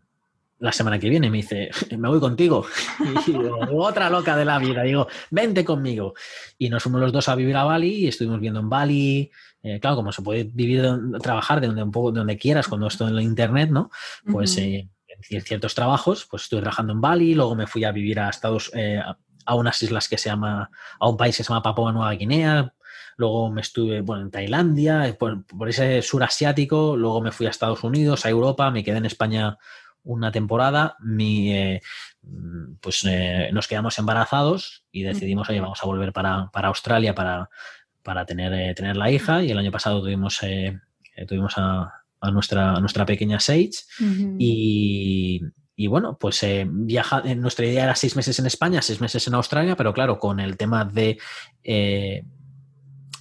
[0.64, 1.30] la semana que viene.
[1.30, 2.66] Me dice, me voy contigo.
[3.28, 3.36] Y
[3.76, 4.84] otra loca de la vida.
[4.84, 6.14] Digo, vente conmigo.
[6.58, 9.32] Y nos fuimos los dos a vivir a Bali y estuvimos viendo en Bali.
[9.62, 10.86] Eh, claro, como se puede vivir,
[11.22, 13.92] trabajar de donde, un poco, donde quieras cuando estoy en la internet, ¿no?
[14.30, 14.90] Pues eh,
[15.30, 18.72] en ciertos trabajos, pues estuve trabajando en Bali, luego me fui a vivir a Estados
[18.74, 19.02] eh,
[19.46, 22.74] a unas islas que se llama, a un país que se llama Papua Nueva Guinea,
[23.18, 27.50] luego me estuve bueno, en Tailandia, por, por, ese sur asiático, luego me fui a
[27.50, 29.58] Estados Unidos, a Europa, me quedé en España
[30.04, 31.82] una temporada, mi, eh,
[32.82, 37.50] pues eh, nos quedamos embarazados y decidimos, oye, vamos a volver para, para Australia para,
[38.02, 40.42] para tener, eh, tener la hija y el año pasado tuvimos,
[41.28, 43.72] tuvimos a, a, nuestra, a nuestra pequeña Sage.
[44.38, 45.42] Y,
[45.76, 49.76] y bueno, pues viaja, nuestra idea era seis meses en España, seis meses en Australia,
[49.76, 51.18] pero claro, con el tema de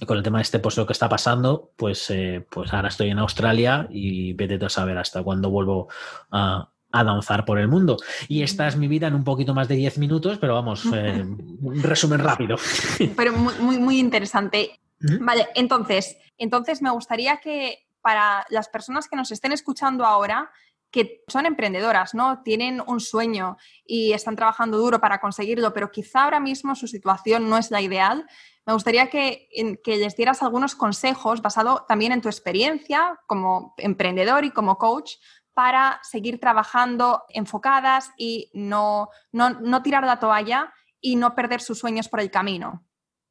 [0.05, 2.11] con el tema de este puesto lo que está pasando, pues,
[2.49, 5.87] pues ahora estoy en Australia y vete a saber hasta cuándo vuelvo
[6.29, 7.97] a, a danzar por el mundo.
[8.29, 11.25] Y esta es mi vida en un poquito más de 10 minutos, pero vamos, eh,
[11.25, 12.55] un resumen rápido.
[13.17, 14.79] Pero muy, muy, interesante.
[15.19, 20.51] Vale, entonces, entonces me gustaría que para las personas que nos estén escuchando ahora,
[20.91, 22.43] que son emprendedoras, ¿no?
[22.43, 27.49] Tienen un sueño y están trabajando duro para conseguirlo, pero quizá ahora mismo su situación
[27.49, 28.27] no es la ideal.
[28.65, 29.49] Me gustaría que,
[29.83, 35.13] que les dieras algunos consejos basado también en tu experiencia como emprendedor y como coach
[35.53, 42.09] para seguir trabajando enfocadas y no, no, tirar la toalla y no perder sus sueños
[42.09, 42.85] por el camino.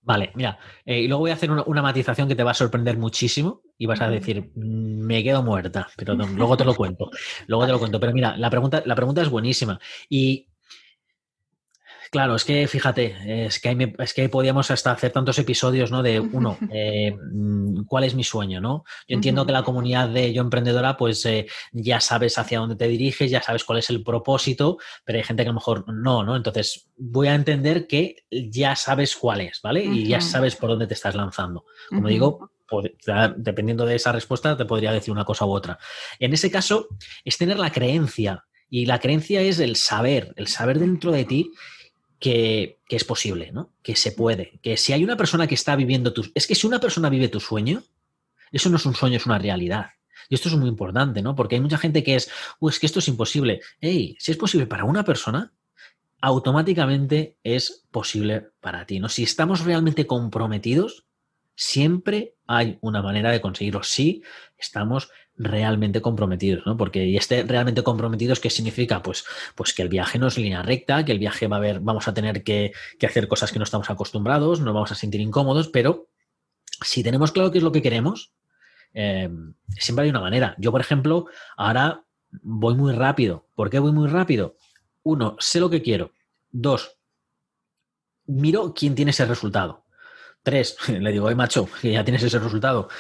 [0.05, 2.99] Vale, mira, eh, y luego voy a hacer una, matización que te va a sorprender
[2.99, 7.11] muchísimo y vas a decir, mm, me quedo muerta, pero luego te lo cuento,
[7.47, 8.01] luego te lo cuento.
[8.01, 10.49] Pero mira, la pregunta, la pregunta es buenísima y
[12.13, 16.03] Claro, es que fíjate, es que, ahí es que podíamos hasta hacer tantos episodios, ¿no?
[16.03, 18.85] De uno, eh, mm, ¿cuál es mi sueño, no?
[19.09, 22.87] Yo entiendo que la comunidad de Yo Emprendedora, pues eh, ya sabes hacia dónde te
[22.87, 26.23] diriges, ya sabes cuál es el propósito, pero hay gente que a lo mejor no,
[26.23, 26.37] ¿no?
[26.37, 29.83] Entonces, voy a entender que ya sabes cuál es, ¿vale?
[29.83, 31.65] Y ya sabes por dónde te estás lanzando.
[31.89, 32.51] Como digo,
[33.39, 35.79] dependiendo de esa respuesta, te podría decir una cosa u otra.
[36.19, 36.89] En ese caso,
[37.25, 38.45] es tener la creencia.
[38.69, 41.51] Y la creencia es el saber, el saber dentro de ti
[42.23, 43.73] que, es posible, ¿no?
[43.83, 44.61] Que se puede.
[44.63, 46.25] Que si hay una persona que está viviendo tu...
[46.35, 47.83] Es que si una persona vive tu sueño,
[48.53, 49.91] eso no es un sueño, es una realidad.
[50.29, 51.35] Y esto es muy importante, ¿no?
[51.35, 52.31] Porque hay mucha gente que es,
[52.61, 53.61] es que esto es imposible.
[53.81, 55.53] Hey, si es posible para una persona,
[56.21, 59.09] automáticamente es posible para ti, ¿no?
[59.09, 61.05] Si estamos realmente comprometidos,
[61.57, 63.83] siempre hay una manera de conseguirlo.
[63.83, 64.23] Si
[64.57, 66.77] estamos realmente comprometidos, ¿no?
[66.77, 69.03] Porque y este realmente comprometidos, ¿qué significa?
[69.03, 71.81] Pues, pues que el viaje no es línea recta, que el viaje va a haber,
[71.81, 75.69] vamos a tener que, hacer cosas que no estamos acostumbrados, nos vamos a sentir incómodos,
[75.69, 76.09] pero
[76.83, 78.33] si tenemos claro qué es lo que queremos,
[78.95, 79.31] eh,
[79.79, 80.55] siempre hay una manera.
[80.59, 82.05] Yo, por ejemplo, ahora
[82.43, 83.47] voy muy rápido.
[83.55, 84.57] ¿Por qué voy muy rápido?
[85.03, 86.13] Uno, sé lo que quiero.
[86.51, 86.99] Dos,
[88.27, 89.82] miro quién tiene ese resultado.
[90.43, 92.89] Tres, le digo, oye macho, que ya tienes ese resultado.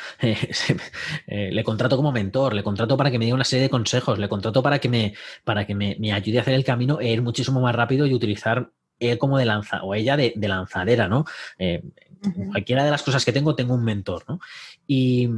[1.26, 4.18] Eh, le contrato como mentor, le contrato para que me dé una serie de consejos,
[4.18, 7.22] le contrato para que me, para que me, ayude a hacer el camino e ir
[7.22, 11.24] muchísimo más rápido y utilizar él como de lanza o ella de, lanzadera, ¿no?
[11.58, 11.82] Eh,
[12.50, 14.40] cualquiera de las cosas que tengo, tengo un mentor, ¿no?
[14.86, 15.28] Y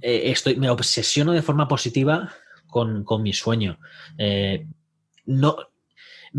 [0.00, 2.32] eh, estoy, me obsesiono de forma positiva
[2.66, 3.78] con, con mi sueño.
[5.26, 5.56] no,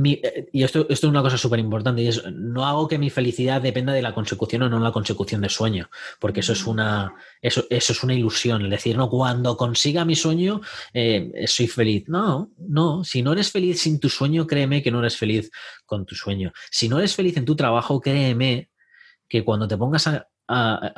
[0.04, 3.10] eh, y esto, esto, es una cosa súper importante, y es, no hago que mi
[3.10, 7.16] felicidad dependa de la consecución o no la consecución de sueño, porque eso es una,
[7.42, 10.62] eso, eso es una ilusión, el decir, no, cuando consiga mi sueño,
[10.94, 12.06] eh, soy feliz.
[12.08, 15.50] No, no, si no eres feliz sin tu sueño, créeme que no eres feliz
[15.86, 16.52] con tu sueño.
[16.70, 18.70] Si no eres feliz en tu trabajo, créeme
[19.28, 20.28] que cuando te pongas a,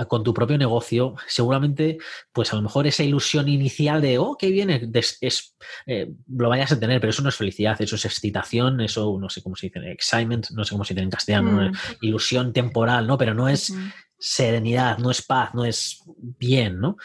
[0.08, 1.98] con tu propio negocio, seguramente,
[2.32, 5.56] pues a lo mejor esa ilusión inicial de, oh, qué viene, es,
[5.86, 9.30] eh, lo vayas a tener, pero eso no es felicidad, eso es excitación, eso no
[9.30, 11.74] sé cómo se dice, excitement, no sé cómo se dice en castellano, mm.
[12.02, 13.18] ilusión temporal, ¿no?
[13.18, 13.74] Pero no es
[14.20, 16.98] serenidad, no es paz, no es bien, ¿no?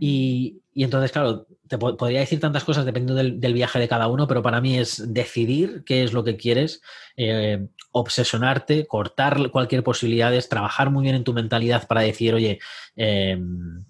[0.00, 4.28] y, y, entonces, claro, te podría decir tantas cosas dependiendo del, viaje de cada uno,
[4.28, 6.82] pero para mí es decidir qué es lo que quieres,
[7.16, 12.58] eh, obsesionarte, cortar cualquier posibilidad, es trabajar muy bien en tu mentalidad para decir, oye,
[12.94, 13.86] em,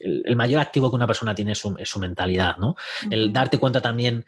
[0.00, 2.76] el, mayor activo que una persona tiene es su, mentalidad, ¿no?
[3.10, 4.24] El darte cuenta también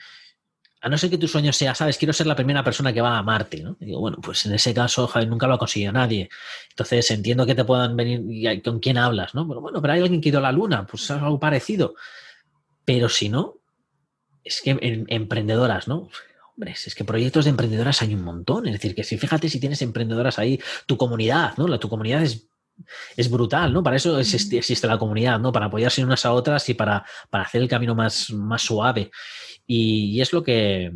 [0.87, 3.19] a no ser que tu sueño sea, sabes, quiero ser la primera persona que va
[3.19, 3.77] a Marte, ¿no?
[3.81, 6.29] digo, bueno, pues en ese caso, nunca lo ha conseguido nadie.
[6.71, 9.49] Entonces entiendo que te puedan venir y con quién hablas, ¿no?
[9.49, 11.97] Pero bueno, pero hay alguien que ha ido a la Luna, pues es algo parecido.
[12.85, 13.57] Pero si no,
[14.45, 16.09] es que en, emprendedoras, ¿no?
[16.55, 18.67] Hombre, es que proyectos de emprendedoras hay un montón.
[18.67, 21.67] Es decir, que si fíjate si tienes emprendedoras ahí, tu comunidad, ¿no?
[21.67, 22.47] La, tu comunidad es
[23.17, 23.83] es brutal, ¿no?
[23.83, 25.53] Para eso existe, la comunidad, ¿no?
[25.53, 29.11] Para apoyarse unas a otras y para, para hacer el camino más, más suave.
[29.67, 30.93] Y, es lo que,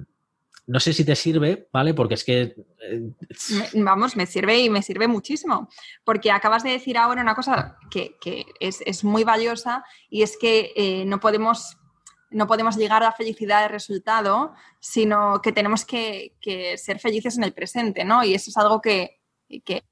[0.67, 1.95] no sé si te sirve, ¿vale?
[1.95, 2.55] Porque es que...
[2.83, 3.13] Eh,
[3.75, 5.69] vamos, me sirve y me sirve muchísimo.
[6.05, 8.17] Porque acabas de decir ahora una cosa que,
[8.61, 11.77] es, muy valiosa y es que eh, no, podemos,
[12.31, 16.35] no podemos llegar a la felicidad de resultado, sino que tenemos que,
[16.77, 18.23] ser felices en el presente, ¿no?
[18.23, 19.21] Y eso es algo que,
[19.65, 19.83] que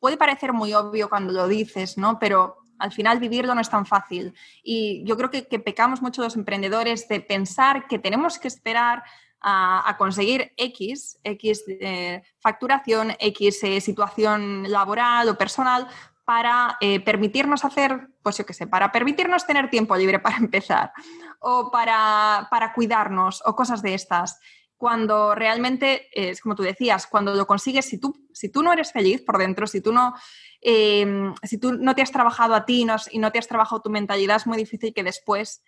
[0.00, 2.18] puede parecer muy obvio cuando lo dices, ¿no?
[2.20, 4.34] Pero al final vivirlo no es tan fácil.
[4.62, 9.02] Y yo creo que, pecamos mucho los emprendedores de pensar que tenemos que esperar
[9.40, 15.86] a, conseguir X, X eh, facturación, X eh, situación laboral o personal
[16.24, 20.92] para eh, permitirnos hacer, pues yo qué sé, para permitirnos tener tiempo libre para empezar
[21.40, 24.40] o para, para cuidarnos o cosas de estas
[24.78, 28.92] cuando realmente, es como tú decías, cuando lo consigues, si tú, si tú no eres
[28.92, 30.14] feliz por dentro, si tú no,
[30.60, 33.90] em, si tú no te has trabajado a ti y no te has trabajado tu
[33.90, 35.62] mentalidad, es muy difícil que después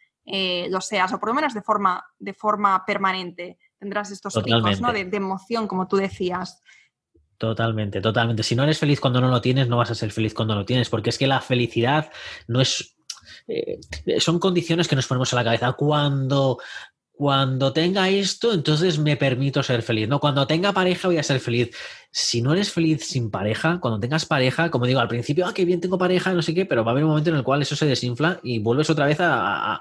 [0.68, 4.92] lo seas, o por lo menos de forma, de forma permanente tendrás estos picos ¿no?
[4.92, 6.62] de, emoción, como tú decías.
[7.38, 8.42] Totalmente, totalmente.
[8.42, 10.66] Si no eres feliz cuando no lo tienes, no vas a ser feliz cuando lo
[10.66, 12.12] tienes, porque es que la felicidad
[12.46, 12.96] no es...
[13.48, 13.80] Eh,
[14.18, 15.72] son condiciones que nos ponemos a la cabeza.
[15.72, 16.58] Cuando,
[17.20, 20.08] cuando tenga esto, entonces me permito ser feliz.
[20.08, 21.68] No, cuando tenga pareja voy a ser feliz.
[22.10, 25.66] Si no eres feliz sin pareja, cuando tengas pareja, como digo, al principio, ah, qué
[25.66, 27.60] bien tengo pareja, no sé qué, pero va a haber un momento en el cual
[27.60, 29.78] eso se desinfla y vuelves otra vez a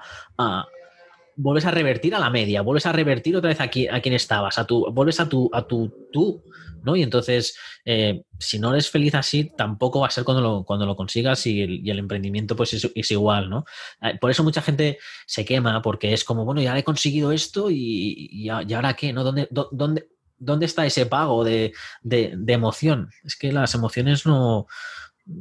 [1.40, 4.58] vuelves a revertir a la media, vuelves a revertir otra vez a, a quien estabas,
[4.58, 6.44] a tu, vuelves a tu, a tu tú,
[6.82, 6.96] ¿no?
[6.96, 10.86] Y entonces, eh, si no eres feliz así, tampoco va a ser cuando lo, cuando
[10.86, 13.64] lo consigas y el, emprendimiento pues es, igual, ¿no?
[14.02, 17.70] Eh, por eso mucha gente se quema, porque es como, bueno, ya he conseguido esto
[17.70, 19.24] y, y, ahora qué, ¿no?
[19.24, 21.72] ¿Dónde, dónde, dónde está ese pago de,
[22.02, 23.10] de, de emoción?
[23.24, 24.66] Es que las emociones no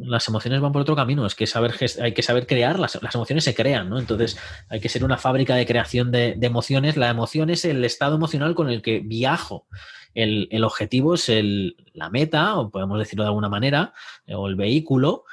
[0.02, 3.43] las emociones van por otro camino, es que saber, hay que saber crearlas, las emociones
[3.43, 3.99] se crean, ¿no?
[3.99, 4.38] Entonces
[4.69, 6.97] hay que ser una fábrica de creación de, emociones.
[6.97, 9.67] La emoción es el estado emocional con el que viajo.
[10.13, 13.93] El, objetivo es el, la meta, o podemos decirlo de alguna manera,
[14.25, 15.23] eh, o el vehículo.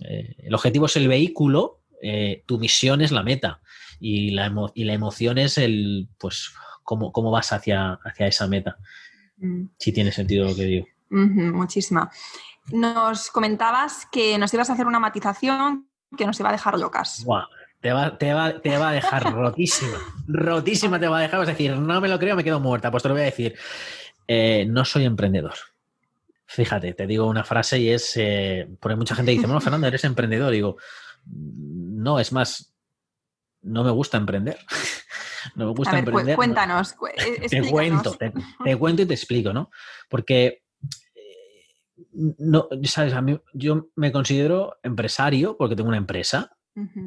[0.00, 3.60] Eh, el objetivo es el vehículo, eh, tu misión es la meta.
[3.98, 6.52] Y la, y la emoción es el, pues,
[6.84, 8.78] cómo, cómo vas hacia, hacia esa meta.
[9.36, 9.64] Mm.
[9.78, 10.86] Si tiene sentido lo que digo.
[11.10, 12.10] muchísima
[12.68, 17.24] nos comentabas que nos ibas a hacer una matización que nos iba a dejar locas.
[17.80, 19.98] te, va, te, va, te va a dejar rotísima.
[20.26, 21.38] rotísima te va a dejar.
[21.40, 22.90] Vas a decir, no me lo creo, me quedo muerta.
[22.90, 23.56] Pues te lo voy a decir.
[24.26, 25.54] Eh, no soy emprendedor.
[26.46, 30.02] Fíjate, te digo una frase y es, eh, porque mucha gente dice, bueno, Fernando, eres
[30.04, 30.50] emprendedor.
[30.50, 30.76] digo,
[31.26, 32.72] no, es más,
[33.62, 34.58] no me gusta emprender.
[35.54, 36.36] no me gusta emprender.
[36.36, 36.96] Cuéntanos.
[37.50, 39.70] Te cuento, te, cuento y te explico, ¿no?
[40.08, 40.62] Porque
[42.12, 46.56] no, sabes, a mí, yo me considero empresario porque tengo una empresa,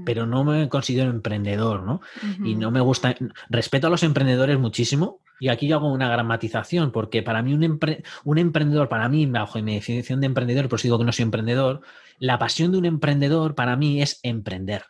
[0.05, 2.01] pero no me considero emprendedor, ¿no?
[2.43, 3.15] Y no me gusta,
[3.49, 7.79] respeto a los emprendedores muchísimo y aquí yo hago una gramatización porque para mí un,
[8.23, 11.23] un emprendedor, para mí, bajo mi definición de emprendedor, por eso digo que no soy
[11.23, 11.81] emprendedor,
[12.19, 14.83] la pasión de un emprendedor para mí es emprender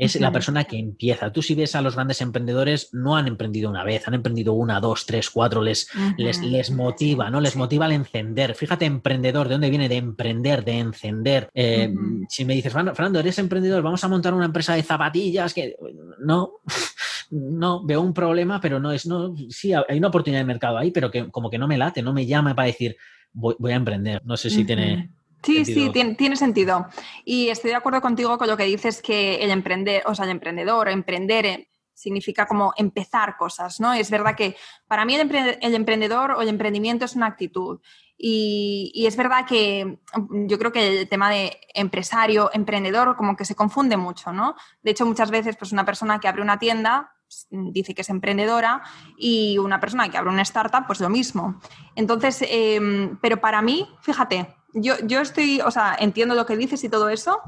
[0.00, 1.30] es la persona que empieza.
[1.30, 4.80] Tú si ves a los grandes emprendedores, no han emprendido una vez, han emprendido una,
[4.80, 7.40] dos, tres, cuatro, les, les, les, motiva, ¿no?
[7.40, 8.54] Les motiva al encender.
[8.54, 9.88] Fíjate, emprendedor, ¿de dónde viene?
[9.88, 11.50] De emprender, de encender.
[11.52, 11.92] Eh,
[12.28, 15.76] si me dices, Fernando, eres emprendedor, vamos a montar una empresa de zapatillas, que
[16.18, 16.52] no,
[17.30, 20.90] no, veo un problema, pero no es, no, sí, hay una oportunidad de mercado ahí,
[20.90, 22.96] pero que como que no me late, no me llama para decir,
[23.32, 24.22] voy, a emprender.
[24.24, 25.10] No sé si tiene
[25.42, 26.86] Sí, sí, tiene, sentido.
[27.24, 30.32] Y estoy de acuerdo contigo con lo que dices que el emprender, o sea, el
[30.32, 33.92] emprendedor, emprender eh, significa como empezar cosas, ¿no?
[33.92, 37.80] Es verdad que para mí el, emprendedor o el emprendimiento es una actitud.
[38.22, 43.46] Y, es verdad que mm, yo creo que el tema de empresario, emprendedor, como que
[43.46, 44.56] se confunde mucho, ¿no?
[44.82, 48.10] De hecho, muchas veces, pues una persona que abre una tienda pues, dice que es
[48.10, 48.82] emprendedora
[49.16, 51.60] y una persona que abre una startup, pues lo mismo.
[51.94, 56.82] Entonces, em, pero para mí, fíjate, yo, yo estoy, o sea, entiendo lo que dices
[56.84, 57.40] y todo eso,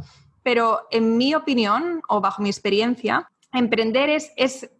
[0.42, 4.70] pero en mi opinión o bajo mi experiencia, emprender es, es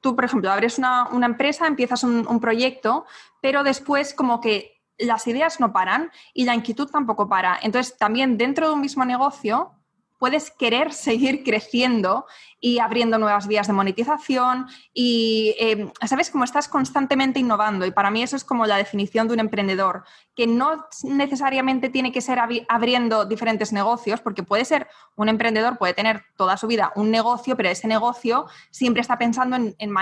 [0.00, 3.06] tú, por ejemplo, abres una, empresa, empiezas un, un, proyecto,
[3.40, 7.58] pero después como que las ideas no paran y la inquietud tampoco para.
[7.62, 9.77] Entonces, también dentro de un mismo negocio
[10.18, 12.26] puedes querer seguir creciendo
[12.60, 16.30] y abriendo nuevas vías de monetización y, em, ¿sabes?
[16.30, 20.04] Como estás constantemente innovando y para mí eso es como la definición de un emprendedor,
[20.34, 25.94] que no necesariamente tiene que ser abriendo diferentes negocios, porque puede ser un emprendedor, puede
[25.94, 29.92] tener toda su vida un negocio, pero ese negocio siempre está pensando en, en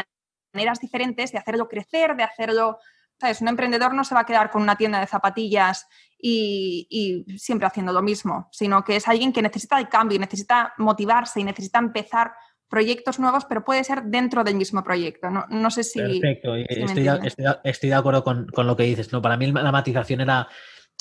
[0.55, 2.79] maneras diferentes de hacerlo crecer, de hacerlo
[3.18, 3.40] ¿Sabes?
[3.40, 5.87] Un emprendedor no se va a quedar con una tienda de zapatillas
[6.18, 10.74] y, siempre haciendo lo mismo, sino que es alguien que necesita el cambio y necesita
[10.79, 12.33] motivarse y necesita empezar
[12.68, 15.31] proyectos nuevos, pero puede ser dentro del mismo proyecto.
[15.31, 16.00] No, no sé si...
[16.00, 17.20] Perfecto, estoy, de,
[17.64, 19.12] estoy, de, acuerdo con, con, lo que dices.
[19.12, 19.22] ¿no?
[19.22, 20.48] Para mí la matización era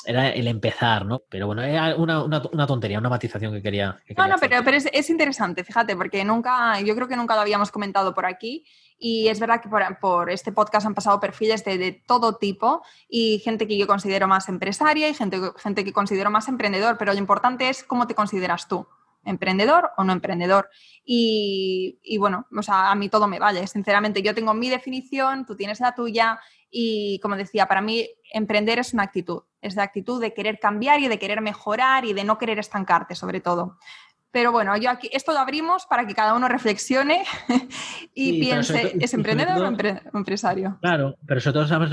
[0.04, 1.22] era el empezar, ¿no?
[1.28, 3.98] Pero bueno, era una, una, tontería, una matización que quería.
[4.16, 7.40] no, no, pero, pero es, es, interesante, fíjate, porque nunca, yo creo que nunca lo
[7.40, 8.64] habíamos comentado por aquí.
[8.98, 12.82] Y es verdad que por, por este podcast han pasado perfiles de, de, todo tipo
[13.08, 17.12] y gente que yo considero más empresaria y gente, gente que considero más emprendedor, pero
[17.12, 18.86] lo importante es cómo te consideras tú
[19.26, 20.70] emprendedor o no emprendedor.
[21.04, 23.66] Y, y, bueno, o sea, a mí todo me vale.
[23.66, 28.78] Sinceramente, yo tengo mi definición, tú tienes la tuya y como decía, para mí emprender
[28.78, 32.24] es una actitud, es la actitud de querer cambiar y de querer mejorar y de
[32.24, 33.78] no querer estancarte sobre todo.
[34.30, 37.24] Pero bueno, yo aquí esto lo abrimos para que cada uno reflexione
[38.14, 40.78] y piense, ¿es emprendedor o empresario?
[40.80, 41.90] Claro, pero sobre todo sabes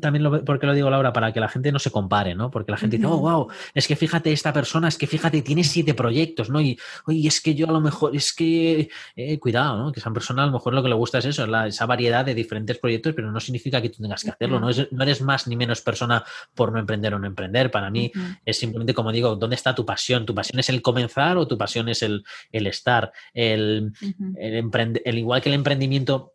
[0.00, 2.50] también lo, porque lo digo Laura, para que la gente no se compare, ¿no?
[2.50, 5.62] Porque la gente dice, oh, wow, es que fíjate esta persona, es que fíjate, tiene
[5.62, 6.60] siete proyectos, ¿no?
[6.60, 9.92] Y, oye, es que yo a lo mejor, es que, eh, cuidado, ¿no?
[9.92, 12.34] Que esa persona a lo mejor lo que le gusta es eso, esa variedad de
[12.34, 14.68] diferentes proyectos, pero no significa que tú tengas que hacerlo, ¿no?
[14.90, 16.24] no eres más ni menos persona
[16.54, 17.70] por no emprender o no emprender.
[17.70, 18.10] Para mí
[18.44, 20.26] es simplemente como digo, ¿dónde está tu pasión?
[20.26, 23.12] ¿Tu pasión es el comenzar o tu pasión es el, estar.
[23.32, 23.92] El,
[24.36, 26.34] el, igual que el emprendimiento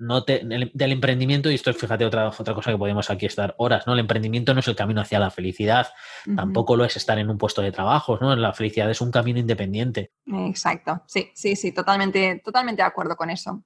[0.00, 3.86] no del emprendimiento, y esto es, fíjate, otra, otra cosa que podemos aquí estar horas,
[3.86, 3.92] ¿no?
[3.92, 5.88] El emprendimiento no es el camino hacia la felicidad,
[6.34, 8.34] tampoco lo es estar en un puesto de trabajo, ¿no?
[8.34, 10.12] La felicidad es un camino independiente.
[10.26, 13.62] Exacto, sí, sí, sí, totalmente, totalmente de acuerdo con eso.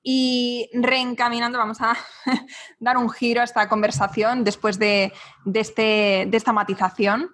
[0.00, 1.96] Y reencaminando, vamos a
[2.78, 5.12] dar un giro a esta conversación después de,
[5.44, 7.30] de, este, de esta matización.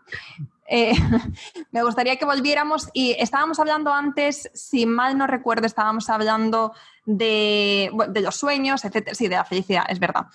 [0.72, 0.92] Eh,
[1.72, 6.72] me gustaría que volviéramos y estábamos hablando antes, si mal no recuerdo, estábamos hablando
[7.04, 7.90] de,
[8.22, 10.26] los sueños, etcétera, sí, de la felicidad, es verdad.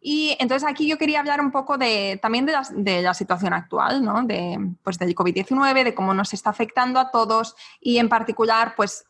[0.00, 3.52] Y entonces aquí yo quería hablar un poco de, también de la, de la situación
[3.52, 4.22] actual, ¿no?
[4.24, 9.06] de, pues del COVID-19, de cómo nos está afectando a todos y en particular pues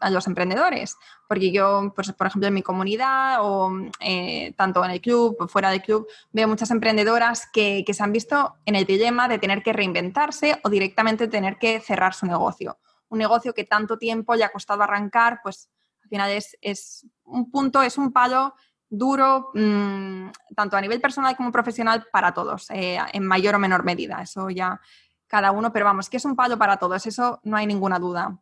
[0.00, 0.96] a los emprendedores.
[1.28, 3.70] Porque yo, pues, por ejemplo, en mi comunidad o
[4.00, 8.02] eh, tanto en el club o fuera del club, veo muchas emprendedoras que, que se
[8.02, 12.26] han visto en el dilema de tener que reinventarse o directamente tener que cerrar su
[12.26, 12.78] negocio.
[13.10, 15.70] Un negocio que tanto tiempo le ha costado arrancar, pues
[16.02, 18.54] al final es, es un punto, es un palo
[18.88, 23.84] duro, mm, tanto a nivel personal como profesional, para todos, eh, en mayor o menor
[23.84, 24.22] medida.
[24.22, 24.80] Eso ya
[25.26, 28.38] cada uno, pero vamos, que es un palo para todos, eso no hay ninguna duda.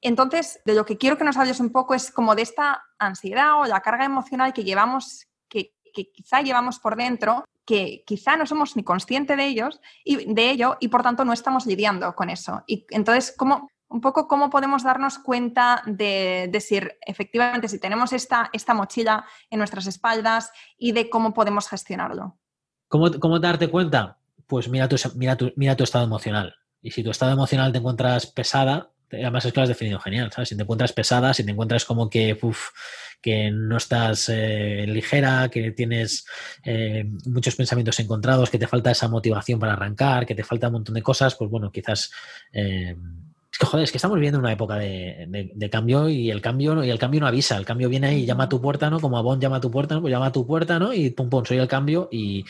[0.00, 3.60] Entonces, de lo que quiero que nos hables un poco es como de esta ansiedad
[3.60, 8.76] o la carga emocional que llevamos, que, quizá llevamos por dentro, que quizá no somos
[8.76, 12.62] ni conscientes de ellos y de ello y por tanto no estamos lidiando con eso.
[12.66, 18.12] Y entonces, ¿cómo, un poco cómo podemos darnos cuenta de, de si efectivamente si tenemos
[18.12, 22.38] esta, esta mochila en nuestras espaldas y de cómo podemos gestionarlo.
[22.88, 24.18] ¿Cómo, cómo darte cuenta?
[24.46, 26.54] Pues mira tu, mira, tu, mira tu estado emocional.
[26.80, 30.30] Y si tu estado emocional te encuentras pesada, además es que lo has definido genial,
[30.32, 30.48] ¿sabes?
[30.50, 32.38] Si te encuentras pesada, si te encuentras como que,
[33.20, 36.24] que no estás eh, ligera, que tienes
[36.64, 40.74] eh, muchos pensamientos encontrados, que te falta esa motivación para arrancar, que te falta un
[40.74, 42.10] montón de cosas, pues bueno, quizás
[42.52, 42.96] eh,
[43.60, 46.98] que joder, es que estamos viviendo una época de, cambio y el cambio, y el
[46.98, 49.00] cambio no avisa, el cambio viene ahí y llama a tu puerta, ¿no?
[49.00, 50.00] Como Abón llama a tu puerta, ¿no?
[50.00, 50.92] pues llama a tu puerta, ¿no?
[50.94, 52.44] Y pum, pum, soy el cambio y,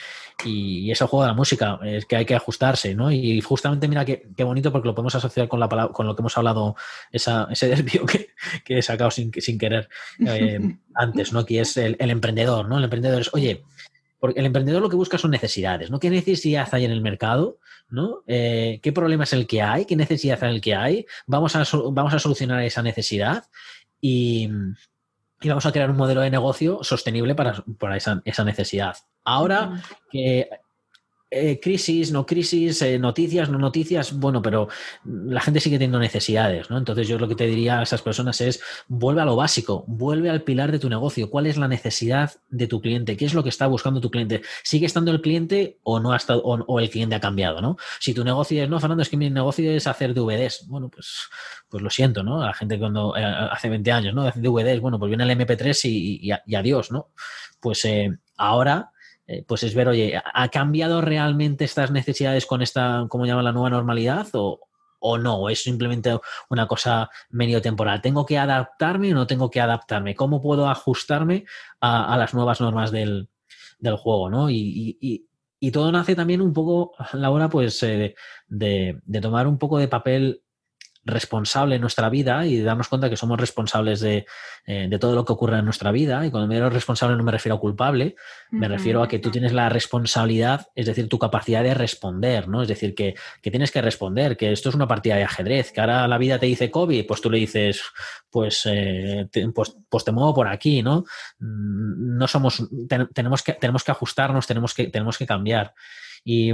[0.44, 3.10] y, y, es el juego de la música, es que hay que ajustarse, ¿no?
[3.10, 6.38] Y justamente mira qué, bonito porque lo podemos asociar con, la con lo que hemos
[6.38, 6.76] hablado,
[7.10, 8.28] esa, ese desvío que,
[8.64, 9.88] que, he sacado sin, sin querer
[10.24, 10.60] eh,
[10.94, 11.44] antes, ¿no?
[11.44, 12.78] Que es el, el emprendedor, ¿no?
[12.78, 13.64] El emprendedor es, oye,
[14.20, 15.98] porque el emprendedor lo que busca son necesidades, ¿no?
[15.98, 17.58] ¿Qué necesidad hay en el mercado?
[17.90, 18.22] ¿no?
[18.26, 19.84] Eh, ¿Qué problema es el que hay?
[19.84, 21.06] ¿Qué necesidad es el que hay?
[21.26, 23.44] Vamos a, vamos a solucionar esa necesidad
[24.00, 24.48] y,
[25.44, 27.64] vamos a crear un modelo de negocio sostenible para,
[27.96, 28.96] esa, esa, necesidad.
[29.24, 30.48] Ahora que
[31.32, 34.68] eh, crisis, no crisis, eh, noticias, no noticias, bueno, pero
[35.04, 36.76] la gente sigue teniendo necesidades, ¿no?
[36.76, 40.28] Entonces yo lo que te diría a esas personas es, vuelve a lo básico, vuelve
[40.28, 43.44] al pilar de tu negocio, cuál es la necesidad de tu cliente, qué es lo
[43.44, 46.90] que está buscando tu cliente, sigue estando el cliente o no ha estado, o, el
[46.90, 47.76] cliente ha cambiado, ¿no?
[48.00, 51.28] Si tu negocio es, no, Fernando, es que mi negocio es hacer DVDs, bueno, pues,
[51.68, 52.44] pues lo siento, ¿no?
[52.44, 54.22] La gente cuando eh, hace 20 años, ¿no?
[54.22, 57.10] Hace DVDs, bueno, pues viene el MP3 y, adiós, ¿no?
[57.60, 57.86] Pues
[58.36, 58.90] ahora
[59.30, 63.52] eh, pues es ver, oye, ¿ha cambiado realmente estas necesidades con esta, como llama la
[63.52, 64.26] nueva normalidad?
[64.32, 64.58] O,
[64.98, 66.18] o no, es simplemente
[66.48, 68.00] una cosa medio temporal.
[68.00, 70.16] ¿Tengo que adaptarme o no tengo que adaptarme?
[70.16, 71.44] ¿Cómo puedo ajustarme
[71.80, 73.28] a, las nuevas normas del,
[73.98, 74.30] juego?
[74.30, 74.48] ¿no?
[74.50, 75.26] Y,
[75.72, 78.16] todo nace también un poco, Laura, pues eh,
[78.48, 80.42] de, tomar un poco de papel
[81.04, 84.26] responsable en nuestra vida y darnos cuenta que somos responsables de,
[84.66, 86.26] eh, de, todo lo que ocurre en nuestra vida.
[86.26, 88.16] Y cuando me digo responsable no me refiero a culpable,
[88.50, 92.62] me refiero a que tú tienes la responsabilidad, es decir, tu capacidad de responder, ¿no?
[92.62, 95.80] Es decir, que, que, tienes que responder, que esto es una partida de ajedrez, que
[95.80, 97.82] ahora la vida te dice COVID, pues tú le dices,
[98.30, 101.04] pues, eh, te, pues, pues, te muevo por aquí, ¿no?
[101.38, 102.62] Mm, no somos,
[103.14, 105.74] tenemos, que, tenemos que ajustarnos, tenemos que, tenemos que cambiar.
[106.24, 106.52] Y,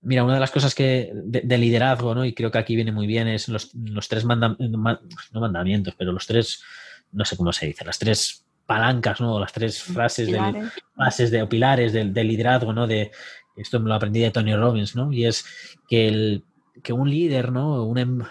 [0.00, 2.24] Mira, una de las cosas que de, liderazgo, ¿no?
[2.24, 3.70] Y creo que aquí viene muy bien, es los,
[4.08, 6.62] tres no mandamientos, pero los tres,
[7.10, 9.40] no sé cómo se dice, las tres palancas, ¿no?
[9.40, 12.86] Las tres frases de, bases de, o pilares del, liderazgo, ¿no?
[12.86, 13.10] De,
[13.56, 15.12] esto me lo aprendí de Tony Robbins, ¿no?
[15.12, 15.44] Y es
[15.88, 16.44] que, el,
[16.82, 17.84] que un líder, ¿no?
[17.84, 18.22] Un, em,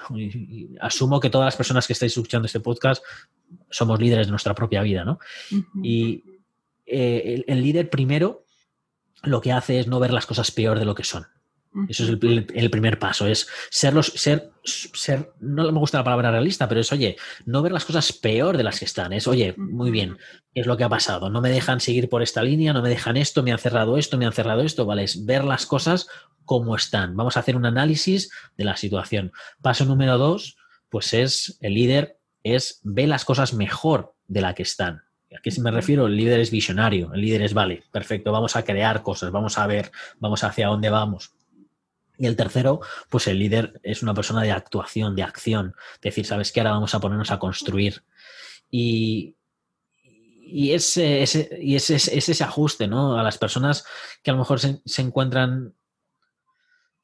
[0.79, 3.03] asumo que todas las personas que estáis escuchando este podcast
[3.69, 5.19] somos líderes de nuestra propia vida, ¿no?
[5.83, 6.23] Y
[6.85, 8.45] eh, el líder primero
[9.23, 11.27] lo que hace es no ver las cosas peor de lo que son.
[11.87, 16.31] Eso es el, primer paso, es ser, los, ser, ser, no me gusta la palabra
[16.31, 19.53] realista, pero es, oye, no ver las cosas peor de las que están, es, oye,
[19.57, 20.17] muy bien,
[20.53, 21.29] ¿qué es lo que ha pasado?
[21.29, 24.17] No me dejan seguir por esta línea, no me dejan esto, me han cerrado esto,
[24.17, 26.07] me han cerrado esto, vale, es ver las cosas
[26.45, 27.15] como están.
[27.15, 29.31] Vamos a hacer un análisis de la situación.
[29.61, 30.57] Paso número dos,
[30.89, 35.03] pues es, el líder es, ve las cosas mejor de la que están.
[35.37, 36.07] ¿A qué me refiero?
[36.07, 39.67] El líder es visionario, el líder es, vale, perfecto, vamos a crear cosas, vamos a
[39.67, 41.36] ver, vamos hacia dónde vamos
[42.17, 45.75] y el tercero, pues el líder es una persona de actuación, de acción.
[46.01, 46.61] Decir, ¿sabes qué?
[46.61, 48.03] Ahora vamos a ponernos a construir.
[48.71, 49.35] Y,
[50.41, 53.19] y, ese, ese, y ese, ese ajuste, ¿no?
[53.19, 53.85] A las personas
[54.23, 55.73] que a lo mejor se, encuentran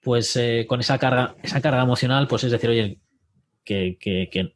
[0.02, 3.00] pues eh, con esa carga, esa carga emocional, pues es decir, oye,
[3.64, 4.56] que, que,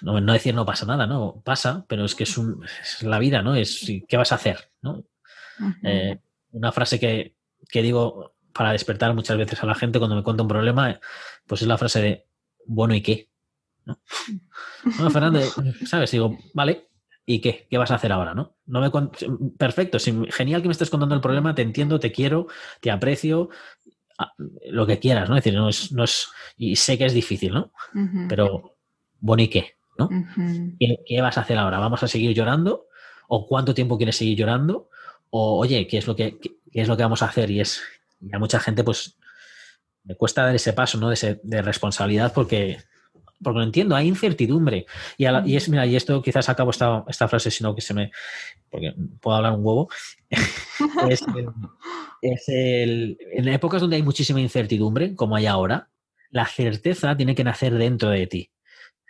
[0.00, 1.42] no, no, decir no pasa nada, ¿no?
[1.44, 3.54] Pasa, pero es que es, un, es la vida, ¿no?
[3.54, 5.04] Es qué vas a hacer, ¿no?
[5.82, 6.18] Eh,
[6.52, 7.34] una frase que,
[7.68, 10.98] que digo para despertar muchas veces a la gente cuando me cuenta un problema,
[11.46, 12.26] pues es la frase de,
[12.66, 13.30] bueno, ¿y qué?
[13.84, 14.00] ¿No?
[15.12, 15.40] Fernando,
[15.86, 16.10] ¿sabes?
[16.10, 16.88] Digo, vale,
[17.24, 17.68] ¿y qué?
[17.70, 18.34] ¿Qué vas a hacer ahora?
[18.34, 18.56] ¿no?
[18.66, 18.90] no me
[19.56, 19.98] Perfecto,
[20.30, 22.48] genial que me estés contando el problema, te entiendo, te quiero,
[22.80, 23.48] te aprecio,
[24.70, 25.36] lo que quieras, ¿no?
[25.36, 27.70] Es decir, no es, no es, y sé que es difícil, ¿no?
[28.28, 28.74] Pero,
[29.20, 29.76] bueno, ¿y qué?
[29.98, 30.08] ¿no?
[31.06, 31.78] ¿Qué, vas a hacer ahora?
[31.78, 32.88] ¿Vamos a seguir llorando?
[33.28, 34.88] ¿O cuánto tiempo quieres seguir llorando?
[35.30, 37.52] O, oye, ¿qué es lo que, qué es lo que vamos a hacer?
[37.52, 37.80] Y es
[38.20, 39.16] y a mucha gente, pues,
[40.04, 41.10] me cuesta dar ese paso, ¿no?
[41.10, 42.78] De, de responsabilidad porque,
[43.42, 44.86] porque lo entiendo, hay incertidumbre.
[45.16, 48.10] Y, y, es, mira, y esto quizás acabo esta, esta frase, sino que se me.
[48.70, 49.88] porque puedo hablar un huevo.
[51.10, 51.24] es,
[52.22, 55.88] es el, en épocas donde hay muchísima incertidumbre, como hay ahora,
[56.30, 58.50] la certeza tiene que nacer dentro de ti.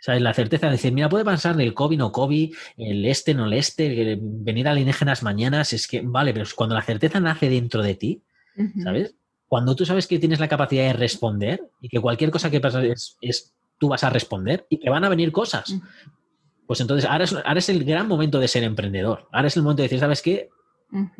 [0.01, 0.21] ¿Sabes?
[0.21, 3.53] La certeza de decir, mira, puede pasar el COVID no COVID, el este no el
[3.53, 8.23] este, venir alienígenas mañanas, es que, vale, pero cuando la certeza nace dentro de ti,
[8.83, 9.15] ¿sabes?
[9.47, 12.81] Cuando tú sabes que tienes la capacidad de responder y que cualquier cosa que pasa
[12.83, 15.75] es, tú vas a responder y que van a venir cosas,
[16.67, 19.27] pues entonces ahora es, ahora es el gran momento de ser emprendedor.
[19.31, 20.49] Ahora es el momento de decir, ¿sabes qué?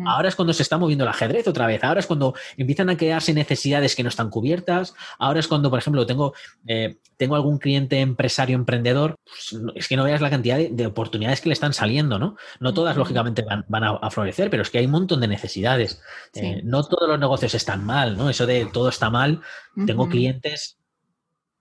[0.06, 1.84] Ahora es cuando se está moviendo el ajedrez otra vez.
[1.84, 4.96] Ahora es cuando empiezan a crearse necesidades que no están cubiertas.
[5.20, 6.34] Ahora es cuando, por ejemplo, tengo,
[6.66, 9.16] eh, tengo algún cliente empresario emprendedor.
[9.24, 12.36] Pues, es que no veas la cantidad de, oportunidades que le están saliendo, ¿no?
[12.60, 16.02] No todas, lógicamente, van, a, florecer, pero es que hay un montón de necesidades.
[16.34, 18.30] Eh, no todos los negocios están mal, ¿no?
[18.30, 19.42] Eso de todo está mal.
[19.86, 20.79] Tengo clientes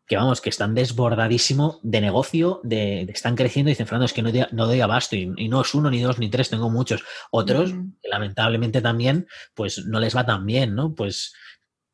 [0.09, 4.23] que vamos, que están desbordadísimo de negocio, de, están creciendo y dicen, Fernando, es que
[4.23, 7.05] no, no doy abasto y, no es uno, ni dos, ni tres, tengo muchos.
[7.31, 10.95] Otros, que lamentablemente también, pues no les va tan bien, ¿no?
[10.95, 11.35] Pues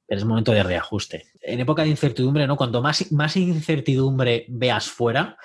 [0.07, 1.27] es momento de reajuste.
[1.41, 2.57] En época de incertidumbre, ¿no?
[2.57, 5.37] Cuanto más, más incertidumbre veas fuera,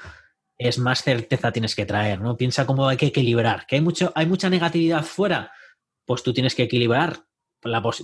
[0.56, 2.38] es más certeza tienes que traer, ¿no?
[2.38, 5.52] Piensa cómo hay que equilibrar, que hay, mucho, hay mucha negatividad fuera,
[6.06, 7.26] pues tú tienes que equilibrar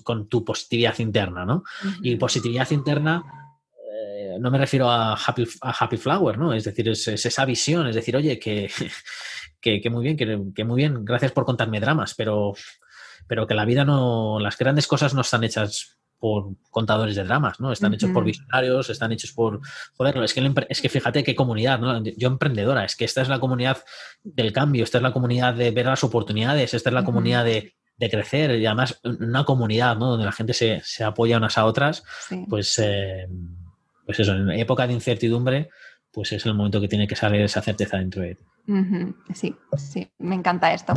[0.04, 1.64] con tu positividad interna, ¿no?
[2.02, 3.45] Y positividad interna
[4.40, 6.54] no me refiero a Happy, a happy Flower, ¿no?
[6.54, 8.70] Es decir, es, esa visión, es decir, oye, que,
[9.62, 12.54] que, muy bien, que, muy bien, gracias por contarme dramas, pero,
[13.28, 17.60] pero que la vida no, las grandes cosas no están hechas por contadores de dramas,
[17.60, 17.72] ¿no?
[17.72, 19.60] Están hechos por visionarios, están hechos por...
[19.98, 22.02] Joder, es que, es que fíjate qué comunidad, ¿no?
[22.04, 23.84] Yo emprendedora, es que esta es la comunidad
[24.24, 27.74] del cambio, esta es la comunidad de ver las oportunidades, esta es la comunidad de,
[27.98, 30.12] crecer y además una comunidad, ¿no?
[30.12, 32.04] Donde la gente se, se apoya unas a otras,
[32.50, 32.80] pues...
[32.80, 33.28] Eh,
[34.06, 35.70] pues eso, en época de incertidumbre,
[36.12, 38.44] pues es el momento que tiene que salir esa certeza dentro de ti.
[39.34, 40.94] Sí, sí, me encanta esto.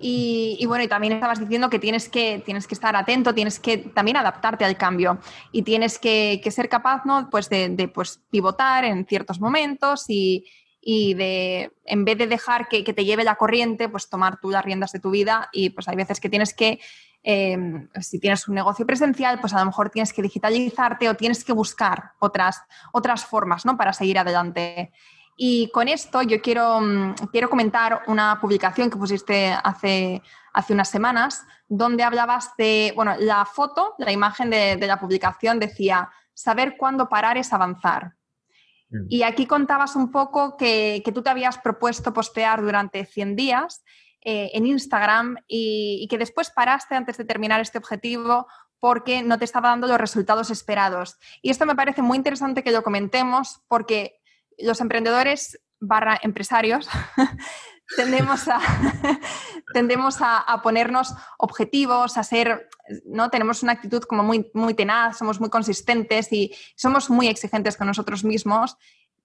[0.00, 3.78] Y, bueno, y también estabas diciendo que tienes que, tienes que estar atento, tienes que
[3.78, 5.18] también adaptarte al cambio
[5.50, 7.28] y tienes que, ser capaz ¿no?
[7.30, 10.44] pues de, pues, pivotar en ciertos momentos y,
[11.14, 14.92] de, en vez de dejar que, te lleve la corriente, pues tomar tú las riendas
[14.92, 16.78] de tu vida y pues hay veces que tienes que
[17.22, 21.44] em, si tienes un negocio presencial, pues a lo mejor tienes que digitalizarte o tienes
[21.44, 22.62] que buscar otras,
[22.92, 23.76] otras formas ¿no?
[23.76, 24.92] para seguir adelante.
[25.40, 30.20] Y con esto yo quiero, mm, quiero comentar una publicación que pusiste hace,
[30.52, 36.10] hace unas semanas, donde hablabas de, bueno, la foto, la imagen de, la publicación decía,
[36.34, 38.14] saber cuándo parar es avanzar.
[38.90, 39.06] Mm.
[39.08, 43.84] Y aquí contabas un poco que, tú te habías propuesto postear durante 100 días
[44.22, 48.46] eh, en Instagram y, que después paraste antes de terminar este objetivo
[48.80, 51.18] porque no te estaba dando los resultados esperados.
[51.42, 54.20] Y esto me parece muy interesante que lo comentemos porque
[54.58, 56.88] los emprendedores barra empresarios
[57.96, 58.60] tendemos, a,
[59.72, 62.68] tendemos a, ponernos objetivos, a ser,
[63.06, 63.30] ¿no?
[63.30, 67.86] Tenemos una actitud como muy, muy tenaz, somos muy consistentes y somos muy exigentes con
[67.86, 68.76] nosotros mismos,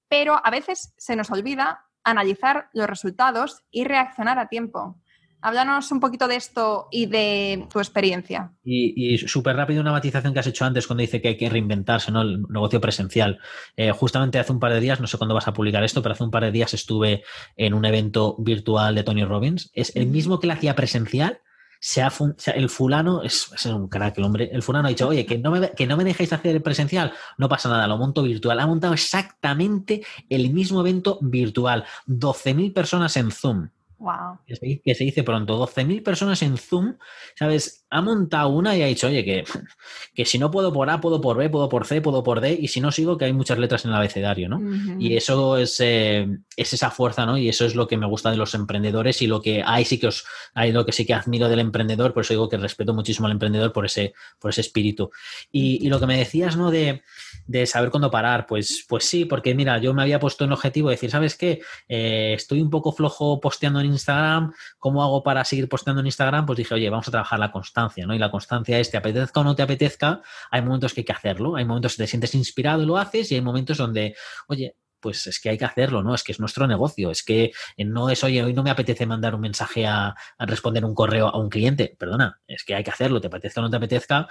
[0.08, 4.99] pero a veces se nos olvida analizar los resultados y reaccionar a tiempo.
[5.43, 8.54] Háblanos un poquito de esto y de tu experiencia.
[8.64, 12.14] Y, súper rápido una matización que has hecho antes cuando dice que hay que reinventarse,
[12.14, 12.22] ¿no?
[12.22, 13.39] El negocio presencial.
[13.76, 16.14] Eh, justamente hace un par de días, no sé cuándo vas a publicar esto, pero
[16.14, 17.24] hace un par de días estuve
[17.58, 19.70] en un evento virtual de Tony Robbins.
[19.74, 21.41] Es el mismo que le hacía presencial.
[21.86, 22.09] Se ha
[22.55, 24.49] el fulano es, un crack el hombre.
[24.53, 27.11] El fulano ha dicho, oye, que no, me, que no me dejéis hacer el presencial,
[27.38, 28.57] no pasa nada, lo monto virtual.
[28.61, 31.84] Ha montado exactamente el mismo evento virtual.
[32.07, 33.67] 12.000 personas en Zoom.
[34.04, 34.39] Wow.
[34.45, 36.97] Que, se, dice pronto, 12.000 personas en Zoom,
[37.36, 37.86] ¿sabes?
[37.89, 39.45] Ha montado una y ha dicho, oye, que,
[40.14, 42.58] que, si no puedo por A, puedo por B, puedo por C, puedo por D,
[42.60, 44.60] y si no sigo, que hay muchas letras en el abecedario, ¿no?
[44.99, 46.28] Y eso es, eh,
[46.58, 47.38] es, esa fuerza, ¿no?
[47.38, 49.97] Y eso es lo que me gusta de los emprendedores y lo que hay sí
[49.97, 52.93] que os, hay lo que sí que admiro del emprendedor, por eso digo que respeto
[52.93, 55.12] muchísimo al emprendedor por ese, por ese espíritu.
[55.49, 56.72] Y, y lo que me decías, ¿no?
[56.72, 57.04] De,
[57.47, 60.89] de, saber cuándo parar, pues, pues sí, porque mira, yo me había puesto un objetivo
[60.89, 61.62] de decir, ¿sabes qué?
[61.88, 66.46] Eh, estoy un poco flojo posteando en Instagram, ¿cómo hago para seguir posteando en Instagram?
[66.46, 68.14] Pues dije, oye, vamos a trabajar la constancia, ¿no?
[68.14, 70.22] Y la constancia es, te apetezca o no te apetezca,
[70.52, 73.32] hay momentos que hay que hacerlo, hay momentos que te sientes inspirado y lo haces,
[73.32, 74.16] y hay momentos donde,
[74.48, 76.16] oye, pues es que hay que hacerlo, ¿no?
[76.16, 79.36] Es que es nuestro negocio, es que no es, oye, hoy no me apetece mandar
[79.36, 82.91] un mensaje a, a, responder un correo a un cliente, perdona, es que hay que
[82.91, 84.30] hacerlo, te apetezca o no te apetezca,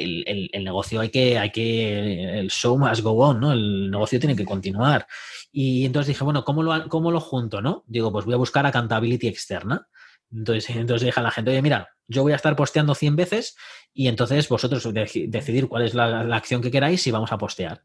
[0.00, 3.52] el, negocio hay que, hay que, el show must go on, ¿no?
[3.52, 5.06] El negocio tiene que continuar.
[5.52, 7.84] Y entonces dije, bueno, ¿cómo lo, cómo lo junto, no?
[7.86, 9.86] Digo, pues voy a buscar accountability externa.
[10.32, 13.56] Entonces, entonces dije a la gente, oye, mira, yo voy a estar posteando 100 veces
[13.94, 17.82] y entonces vosotros decidir cuál es la, acción que queráis y vamos a postear.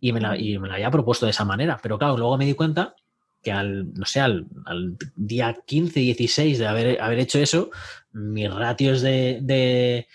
[0.00, 1.78] Y me, la, y me la había propuesto de esa manera.
[1.82, 2.94] Pero claro, luego me di cuenta
[3.42, 4.46] que al, no sé, al,
[5.16, 7.70] día 15, 16 de haber, haber hecho eso,
[8.12, 10.06] mis ratios de, de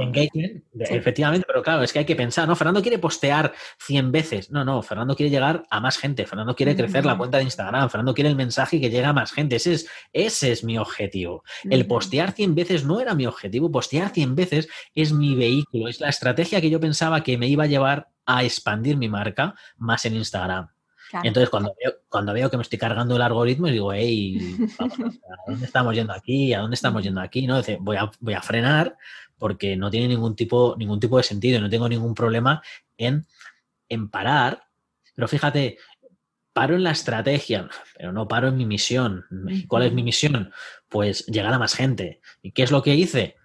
[0.00, 0.64] engagement.
[0.78, 2.56] Efectivamente, pero claro, es que hay que pensar, ¿no?
[2.56, 4.50] Fernando quiere postear 100 veces.
[4.50, 6.26] No, no, Fernando quiere llegar a más gente.
[6.26, 7.90] Fernando quiere crecer la cuenta de Instagram.
[7.90, 9.56] Fernando quiere el mensaje que llegue a más gente.
[9.56, 11.44] Ese es, ese es mi objetivo.
[11.64, 13.70] El postear 100 veces no era mi objetivo.
[13.70, 15.88] Postear 100 veces es mi vehículo.
[15.88, 19.54] Es la estrategia que yo pensaba que me iba a llevar a expandir mi marca
[19.76, 20.75] más en Instagram.
[21.22, 25.66] Entonces, cuando veo, cuando veo que me estoy cargando el algoritmo, digo, hey, ¿a dónde
[25.66, 26.52] estamos yendo aquí?
[26.52, 27.46] ¿A dónde estamos yendo aquí?
[27.46, 27.60] ¿No?
[27.80, 28.96] voy, a, voy a frenar
[29.38, 32.62] porque no tiene ningún tipo, ningún tipo de sentido, no tengo ningún problema
[32.96, 33.26] en,
[33.88, 34.64] en parar.
[35.14, 35.78] Pero fíjate,
[36.52, 39.24] paro en la estrategia, pero no paro en mi misión.
[39.68, 40.52] ¿Cuál es mi misión?
[40.88, 42.20] Pues llegar a más gente.
[42.42, 43.36] ¿Y qué es lo que hice?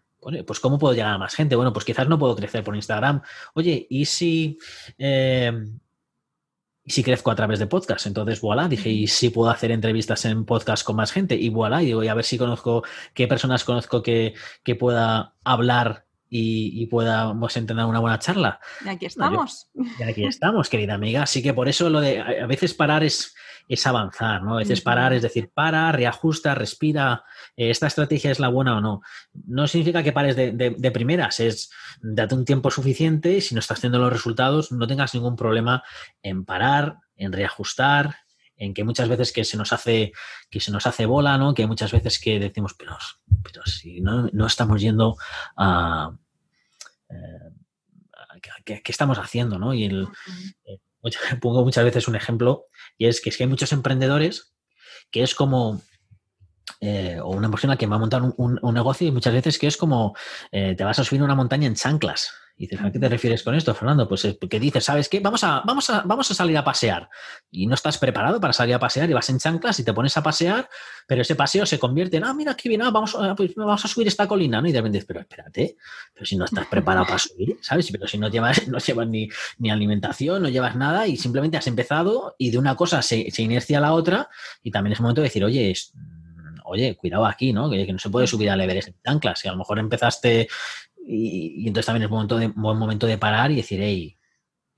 [0.45, 1.55] pues ¿cómo puedo llegar a más gente?
[1.55, 3.21] Bueno, pues quizás no puedo crecer por Instagram.
[3.55, 4.59] Oye, ¿y si
[4.97, 5.51] eh,
[6.83, 8.07] y si crezco a través de podcast.
[8.07, 11.83] Entonces, voilà, dije, y si puedo hacer entrevistas en podcast con más gente, y voilà,
[11.83, 16.85] y voy a ver si conozco, qué personas conozco que, que pueda hablar y, y
[16.87, 18.59] podamos entender una buena charla.
[18.85, 19.69] Y aquí estamos.
[19.73, 21.23] y aquí estamos, querida amiga.
[21.23, 23.35] Así que por eso lo de a veces parar es,
[23.73, 24.55] es avanzar, ¿no?
[24.55, 27.23] A veces parar es decir, para, reajusta, respira,
[27.55, 29.01] eh, esta estrategia es la buena o no.
[29.45, 33.59] No significa que pares de, de, primeras, es date un tiempo suficiente y si no
[33.59, 35.83] estás haciendo los resultados, no tengas ningún problema
[36.21, 38.17] en parar, en reajustar,
[38.57, 40.11] en que muchas veces que se nos hace,
[40.49, 41.53] que se nos hace bola, ¿no?
[41.53, 42.97] Que hay muchas veces que decimos, pero,
[43.41, 45.15] pero si no, no estamos yendo
[45.55, 46.11] a,
[47.09, 47.51] eh,
[48.65, 49.57] ¿qué, estamos haciendo?
[49.57, 49.73] ¿no?
[49.73, 50.07] Y el,
[51.41, 54.53] pongo muchas veces un ejemplo, y es que, es que hay muchos emprendedores
[55.09, 55.81] que es como,
[56.79, 59.77] eh, o una persona que va a montar un, negocio y muchas veces que es
[59.77, 60.15] como
[60.51, 62.31] te vas a subir una montaña en chanclas.
[62.61, 64.07] Y dices, ¿a qué te refieres con esto, Fernando?
[64.07, 65.19] Pues que dices, ¿sabes qué?
[65.19, 67.09] Vamos a, vamos, a, vamos a salir a pasear.
[67.49, 70.15] Y no estás preparado para salir a pasear y vas en chanclas y te pones
[70.15, 70.69] a pasear,
[71.07, 73.83] pero ese paseo se convierte en, ah, mira, qué bien, ah, vamos, a, pues vamos
[73.83, 74.67] a subir esta colina, ¿no?
[74.67, 75.75] Y de repente, pero espérate,
[76.13, 77.91] pero si no estás preparado para subir, ¿sabes?
[77.91, 81.65] Pero si no llevas, no llevas ni, ni alimentación, no llevas nada y simplemente has
[81.65, 84.29] empezado y de una cosa se, se inercia a la otra
[84.61, 85.95] y también es momento de decir, oye, es,
[86.71, 87.69] oye, cuidado aquí, ¿no?
[87.69, 89.43] Que, no se puede subir al Everest en anclas.
[89.45, 90.47] Y a lo mejor empezaste
[91.05, 94.17] y, entonces también es momento de, buen momento de parar y decir, hey,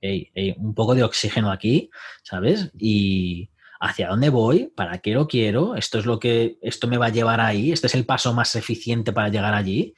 [0.00, 1.90] hey, un poco de oxígeno aquí,
[2.22, 2.70] ¿sabes?
[2.78, 3.50] Y
[3.80, 7.10] hacia dónde voy, para qué lo quiero, esto es lo que, esto me va a
[7.10, 9.94] llevar ahí, este es el paso más eficiente para llegar allí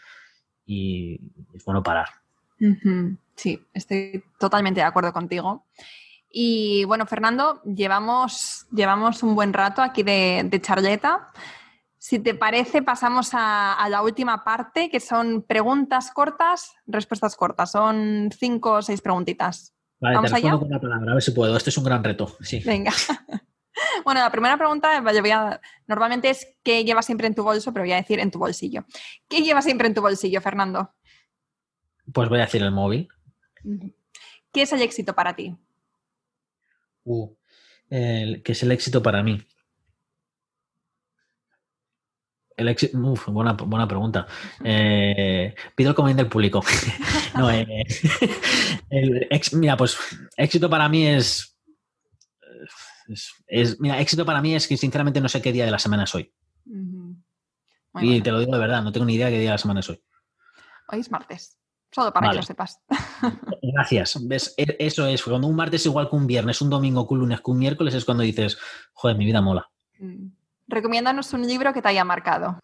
[0.64, 1.20] y
[1.54, 2.08] es bueno parar.
[3.36, 5.66] Sí, estoy totalmente de acuerdo contigo.
[6.30, 11.28] Y bueno, Fernando, llevamos, llevamos un buen rato aquí de charleta.
[12.06, 17.72] Si te parece, pasamos a, la última parte, que son preguntas cortas, respuestas cortas.
[17.72, 19.74] Son cinco o seis preguntitas.
[19.98, 21.56] Vale, ¿Vamos te respondo con una palabra, a ver si puedo.
[21.56, 22.36] Este es un gran reto.
[22.40, 22.62] Sí.
[22.64, 22.92] Venga.
[24.04, 27.74] Bueno, la primera pregunta voy a, normalmente es ¿qué llevas siempre en tu bolso?
[27.74, 28.86] Pero voy a decir en tu bolsillo.
[29.28, 30.94] ¿Qué llevas siempre en tu bolsillo, Fernando?
[32.10, 33.06] Pues voy a decir el móvil.
[34.50, 35.54] ¿Qué es el éxito para ti?
[37.04, 37.34] Uh,
[37.90, 39.46] ¿Qué es el éxito para mí?
[42.56, 42.98] El éxito,
[43.28, 44.26] buena, buena pregunta.
[44.64, 46.64] Eh, pido el comentario del público.
[47.36, 47.66] no, eh,
[49.52, 49.98] mira, pues
[50.36, 51.54] éxito para mí es,
[53.46, 56.04] es, Mira, éxito para mí es que sinceramente no sé qué día de la semana
[56.04, 56.32] es hoy.
[58.00, 59.80] Y te lo digo de verdad, no tengo ni idea qué día de la semana
[59.80, 60.02] es hoy.
[60.88, 61.58] Hoy es martes.
[61.90, 62.80] Solo para que lo sepas.
[63.62, 64.18] Gracias.
[64.26, 64.54] ¿Ves?
[64.56, 65.22] E, eso es.
[65.22, 67.58] Cuando un martes es igual que un viernes, un domingo, que un lunes, que un
[67.58, 68.58] miércoles, es cuando dices,
[68.92, 69.70] joder, mi vida mola.
[69.98, 70.26] Mm.
[70.68, 72.60] Recomiéndanos un libro que te haya marcado.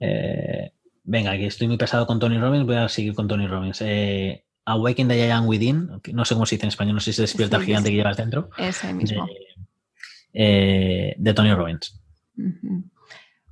[0.00, 0.72] Eh,
[1.02, 3.80] venga, que estoy muy pesado con Tony Robbins, voy a seguir con Tony Robbins.
[3.82, 7.16] Eh, Awaken the Giant Within, no sé cómo se dice en español, no sé si
[7.16, 8.48] se despierta el gigante que llevas dentro.
[8.56, 9.26] Ese mismo.
[10.32, 12.00] De, eh, Tony Robbins.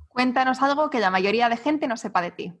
[0.07, 2.53] Cuéntanos algo que la mayoría de gente no sepa de ti.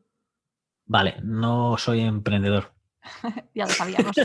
[0.85, 2.73] Vale, no soy emprendedor.
[3.55, 4.15] ya lo sabíamos.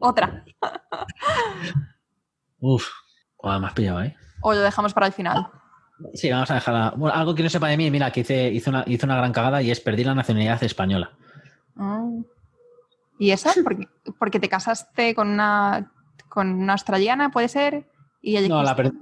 [0.00, 0.44] Otra.
[2.58, 2.88] Uf,
[3.42, 4.16] me has pillado, ¿eh?
[4.42, 5.48] O lo dejamos para el final.
[6.14, 8.70] Sí, vamos a dejar bueno, algo que no sepa de mí, mira, que hice, hice,
[8.70, 11.12] una, una gran cagada y es perdí la nacionalidad española.
[11.76, 12.08] Ah.
[13.18, 13.50] ¿Y eso?
[14.18, 15.92] ¿Porque, te casaste con una,
[16.28, 17.86] con una australiana, puede ser?
[18.20, 18.98] Y no, la perdí.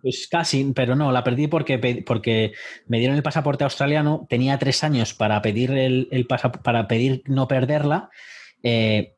[0.00, 2.52] Pues casi, pero no, la perdí porque, porque
[2.86, 7.46] me dieron el pasaporte australiano, tenía tres años para pedir el, el para pedir no
[7.46, 8.10] perderla.
[8.62, 9.16] Eh,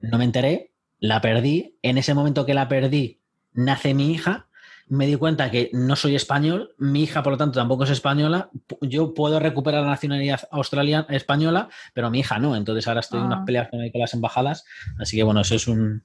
[0.00, 1.78] no me enteré, la perdí.
[1.82, 3.20] En ese momento que la perdí,
[3.52, 4.48] nace mi hija
[4.90, 8.50] me di cuenta que no soy español, mi hija por lo tanto tampoco es española,
[8.82, 13.26] yo puedo recuperar la nacionalidad australiana española, pero mi hija no, entonces ahora estoy en
[13.26, 13.44] unas ah.
[13.44, 14.64] peleas con las embajadas,
[14.98, 16.04] así que bueno, eso es un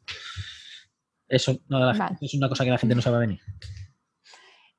[1.27, 1.51] eso
[2.21, 3.39] es una cosa que la gente no sabe venir.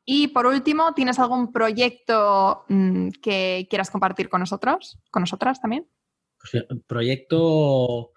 [0.05, 5.01] Y por último, ¿tienes algún proyecto mm, que quieras compartir con nosotros?
[5.11, 5.89] ¿Con nosotras también?
[6.39, 8.13] Pues, proyecto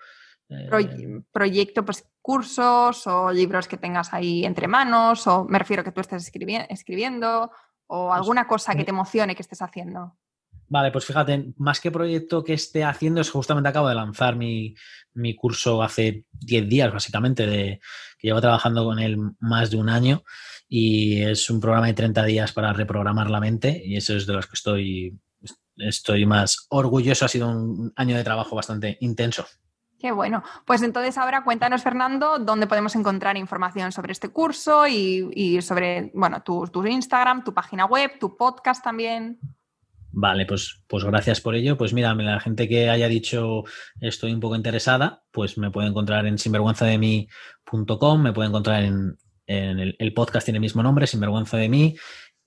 [0.50, 5.84] eh, proyecto, pues cursos o libros que tengas ahí entre manos, o me refiero a
[5.84, 6.32] que tú estés
[6.70, 7.52] escribiendo,
[7.88, 10.18] o pues, alguna cosa que te emocione que estés haciendo.
[10.68, 14.76] Vale, pues fíjate, más que proyecto que esté haciendo, es justamente acabo de lanzar mi,
[15.36, 17.80] curso hace 10 días, básicamente, de,
[18.20, 20.24] que llevo trabajando con él más de un año
[20.68, 24.34] y es un programa de 30 días para reprogramar la mente y eso es de
[24.34, 25.20] los que estoy,
[25.78, 27.26] estoy más orgulloso.
[27.26, 29.48] Ha sido un año de trabajo bastante intenso.
[30.00, 30.44] Qué bueno.
[30.66, 36.42] Pues entonces ahora cuéntanos, Fernando, dónde podemos encontrar información sobre este curso y, sobre, bueno,
[36.42, 39.40] tu, Instagram, tu página web, tu podcast también.
[40.12, 41.78] Vale, pues, pues gracias por ello.
[41.78, 43.66] Pues mira, la gente que haya dicho
[44.00, 50.14] estoy un poco interesada, pues me puede encontrar en sinvergüenzademí.com, me puede encontrar en, el,
[50.14, 51.96] podcast tiene el mismo nombre, Sinvergüenza de mí,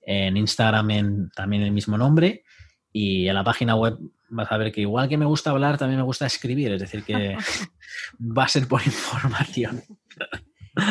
[0.01, 2.43] en Instagram también el mismo nombre
[2.91, 3.97] y en la página web
[4.33, 7.03] vas a ver que igual que me gusta hablar, también me gusta escribir, es decir,
[7.03, 7.37] que
[8.19, 9.83] va a ser por información.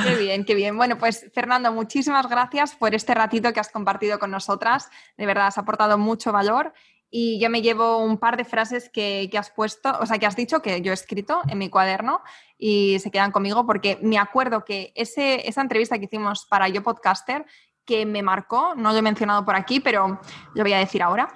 [0.04, 0.76] Qué bien, qué bien.
[0.76, 4.88] Bueno, pues Fernando, muchísimas gracias por este ratito que has compartido con nosotras.
[5.16, 6.72] De verdad, has aportado mucho valor
[7.10, 10.36] y yo me llevo un par de frases que, has puesto, o sea, que has
[10.36, 12.22] dicho que yo he escrito en mi cuaderno
[12.56, 16.82] y se quedan conmigo porque me acuerdo que ese, esa entrevista que hicimos para Yo
[16.82, 17.44] Podcaster,
[17.84, 20.20] que me marcó, no lo he mencionado por aquí, pero
[20.54, 21.28] lo voy a decir ahora,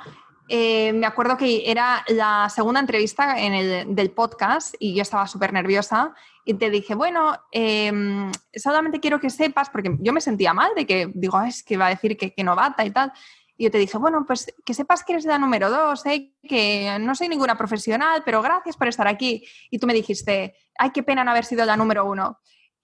[0.49, 5.26] eh, me acuerdo que era la segunda entrevista en el, del podcast y yo estaba
[5.26, 10.55] súper nerviosa y te dije, bueno, em, solamente quiero que sepas, porque yo me sentía
[10.55, 13.12] mal de que digo, es que va a decir que, que novata y tal.
[13.57, 16.32] Y yo te dije, bueno, pues que sepas que eres la número dos, ¿eh?
[16.47, 19.44] que no soy ninguna profesional, pero gracias por estar aquí.
[19.70, 22.38] Y tú me dijiste, ay, qué pena no haber sido la número uno.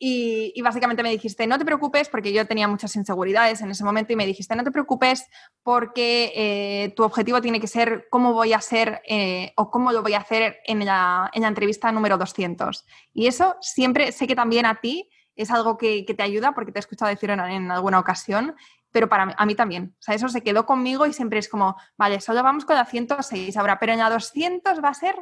[0.05, 4.12] Y, básicamente me dijiste, no te preocupes, porque yo tenía muchas inseguridades en ese momento,
[4.12, 5.28] y me dijiste, no te preocupes
[5.62, 10.03] porque eh, tu objetivo tiene que ser cómo voy a ser eh, o cómo lo
[10.03, 12.84] voy a hacer en la, en la, entrevista número 200.
[13.14, 16.72] Y eso siempre sé que también a ti es algo que, que te ayuda, porque
[16.72, 18.57] te he escuchado decir en, alguna ocasión,
[18.90, 19.94] pero para mí, a mí también.
[20.09, 23.78] Eso se quedó conmigo y siempre es como, vale, solo vamos con la 106 ahora,
[23.78, 25.14] pero en la 200 va a ser,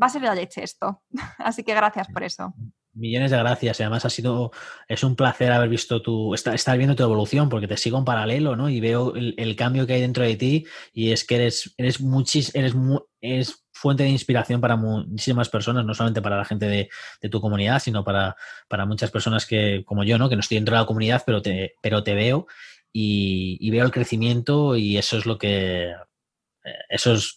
[0.00, 1.02] va a ser la leche esto.
[1.38, 2.54] Así que gracias por eso.
[2.98, 3.78] Millones de gracias.
[3.78, 4.50] Y además ha sido,
[4.88, 8.56] es un placer haber visto tu, estar, viendo tu evolución, porque te sigo en paralelo,
[8.56, 8.68] ¿no?
[8.68, 12.54] Y veo el, cambio que hay dentro de ti y es que eres, eres muchis,
[12.54, 12.74] eres,
[13.20, 16.88] es fuente de inspiración para muchísimas personas, no solamente para la gente de,
[17.30, 18.36] tu comunidad, sino para,
[18.68, 20.28] para, muchas personas que, como yo, ¿no?
[20.28, 22.46] Que no estoy dentro de la comunidad, pero te, pero te veo
[22.92, 27.36] y, veo el crecimiento y eso es lo que, eh, eso es,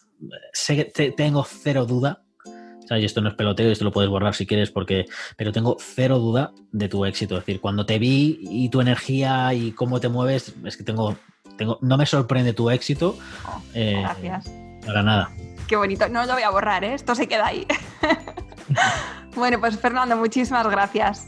[1.15, 2.23] tengo cero duda
[2.97, 5.05] y esto no es peloteo, esto lo puedes borrar si quieres, porque,
[5.37, 7.35] pero tengo cero duda de tu éxito.
[7.35, 11.15] Es decir, cuando te vi y tu energía y cómo te mueves, es que tengo,
[11.57, 13.17] tengo no me sorprende tu éxito.
[13.47, 14.51] Oh, eh, gracias.
[14.85, 15.31] Para nada.
[15.67, 16.09] Qué bonito.
[16.09, 16.93] No lo voy a borrar, ¿eh?
[16.93, 17.65] esto se queda ahí.
[19.35, 21.27] bueno, pues Fernando, muchísimas gracias.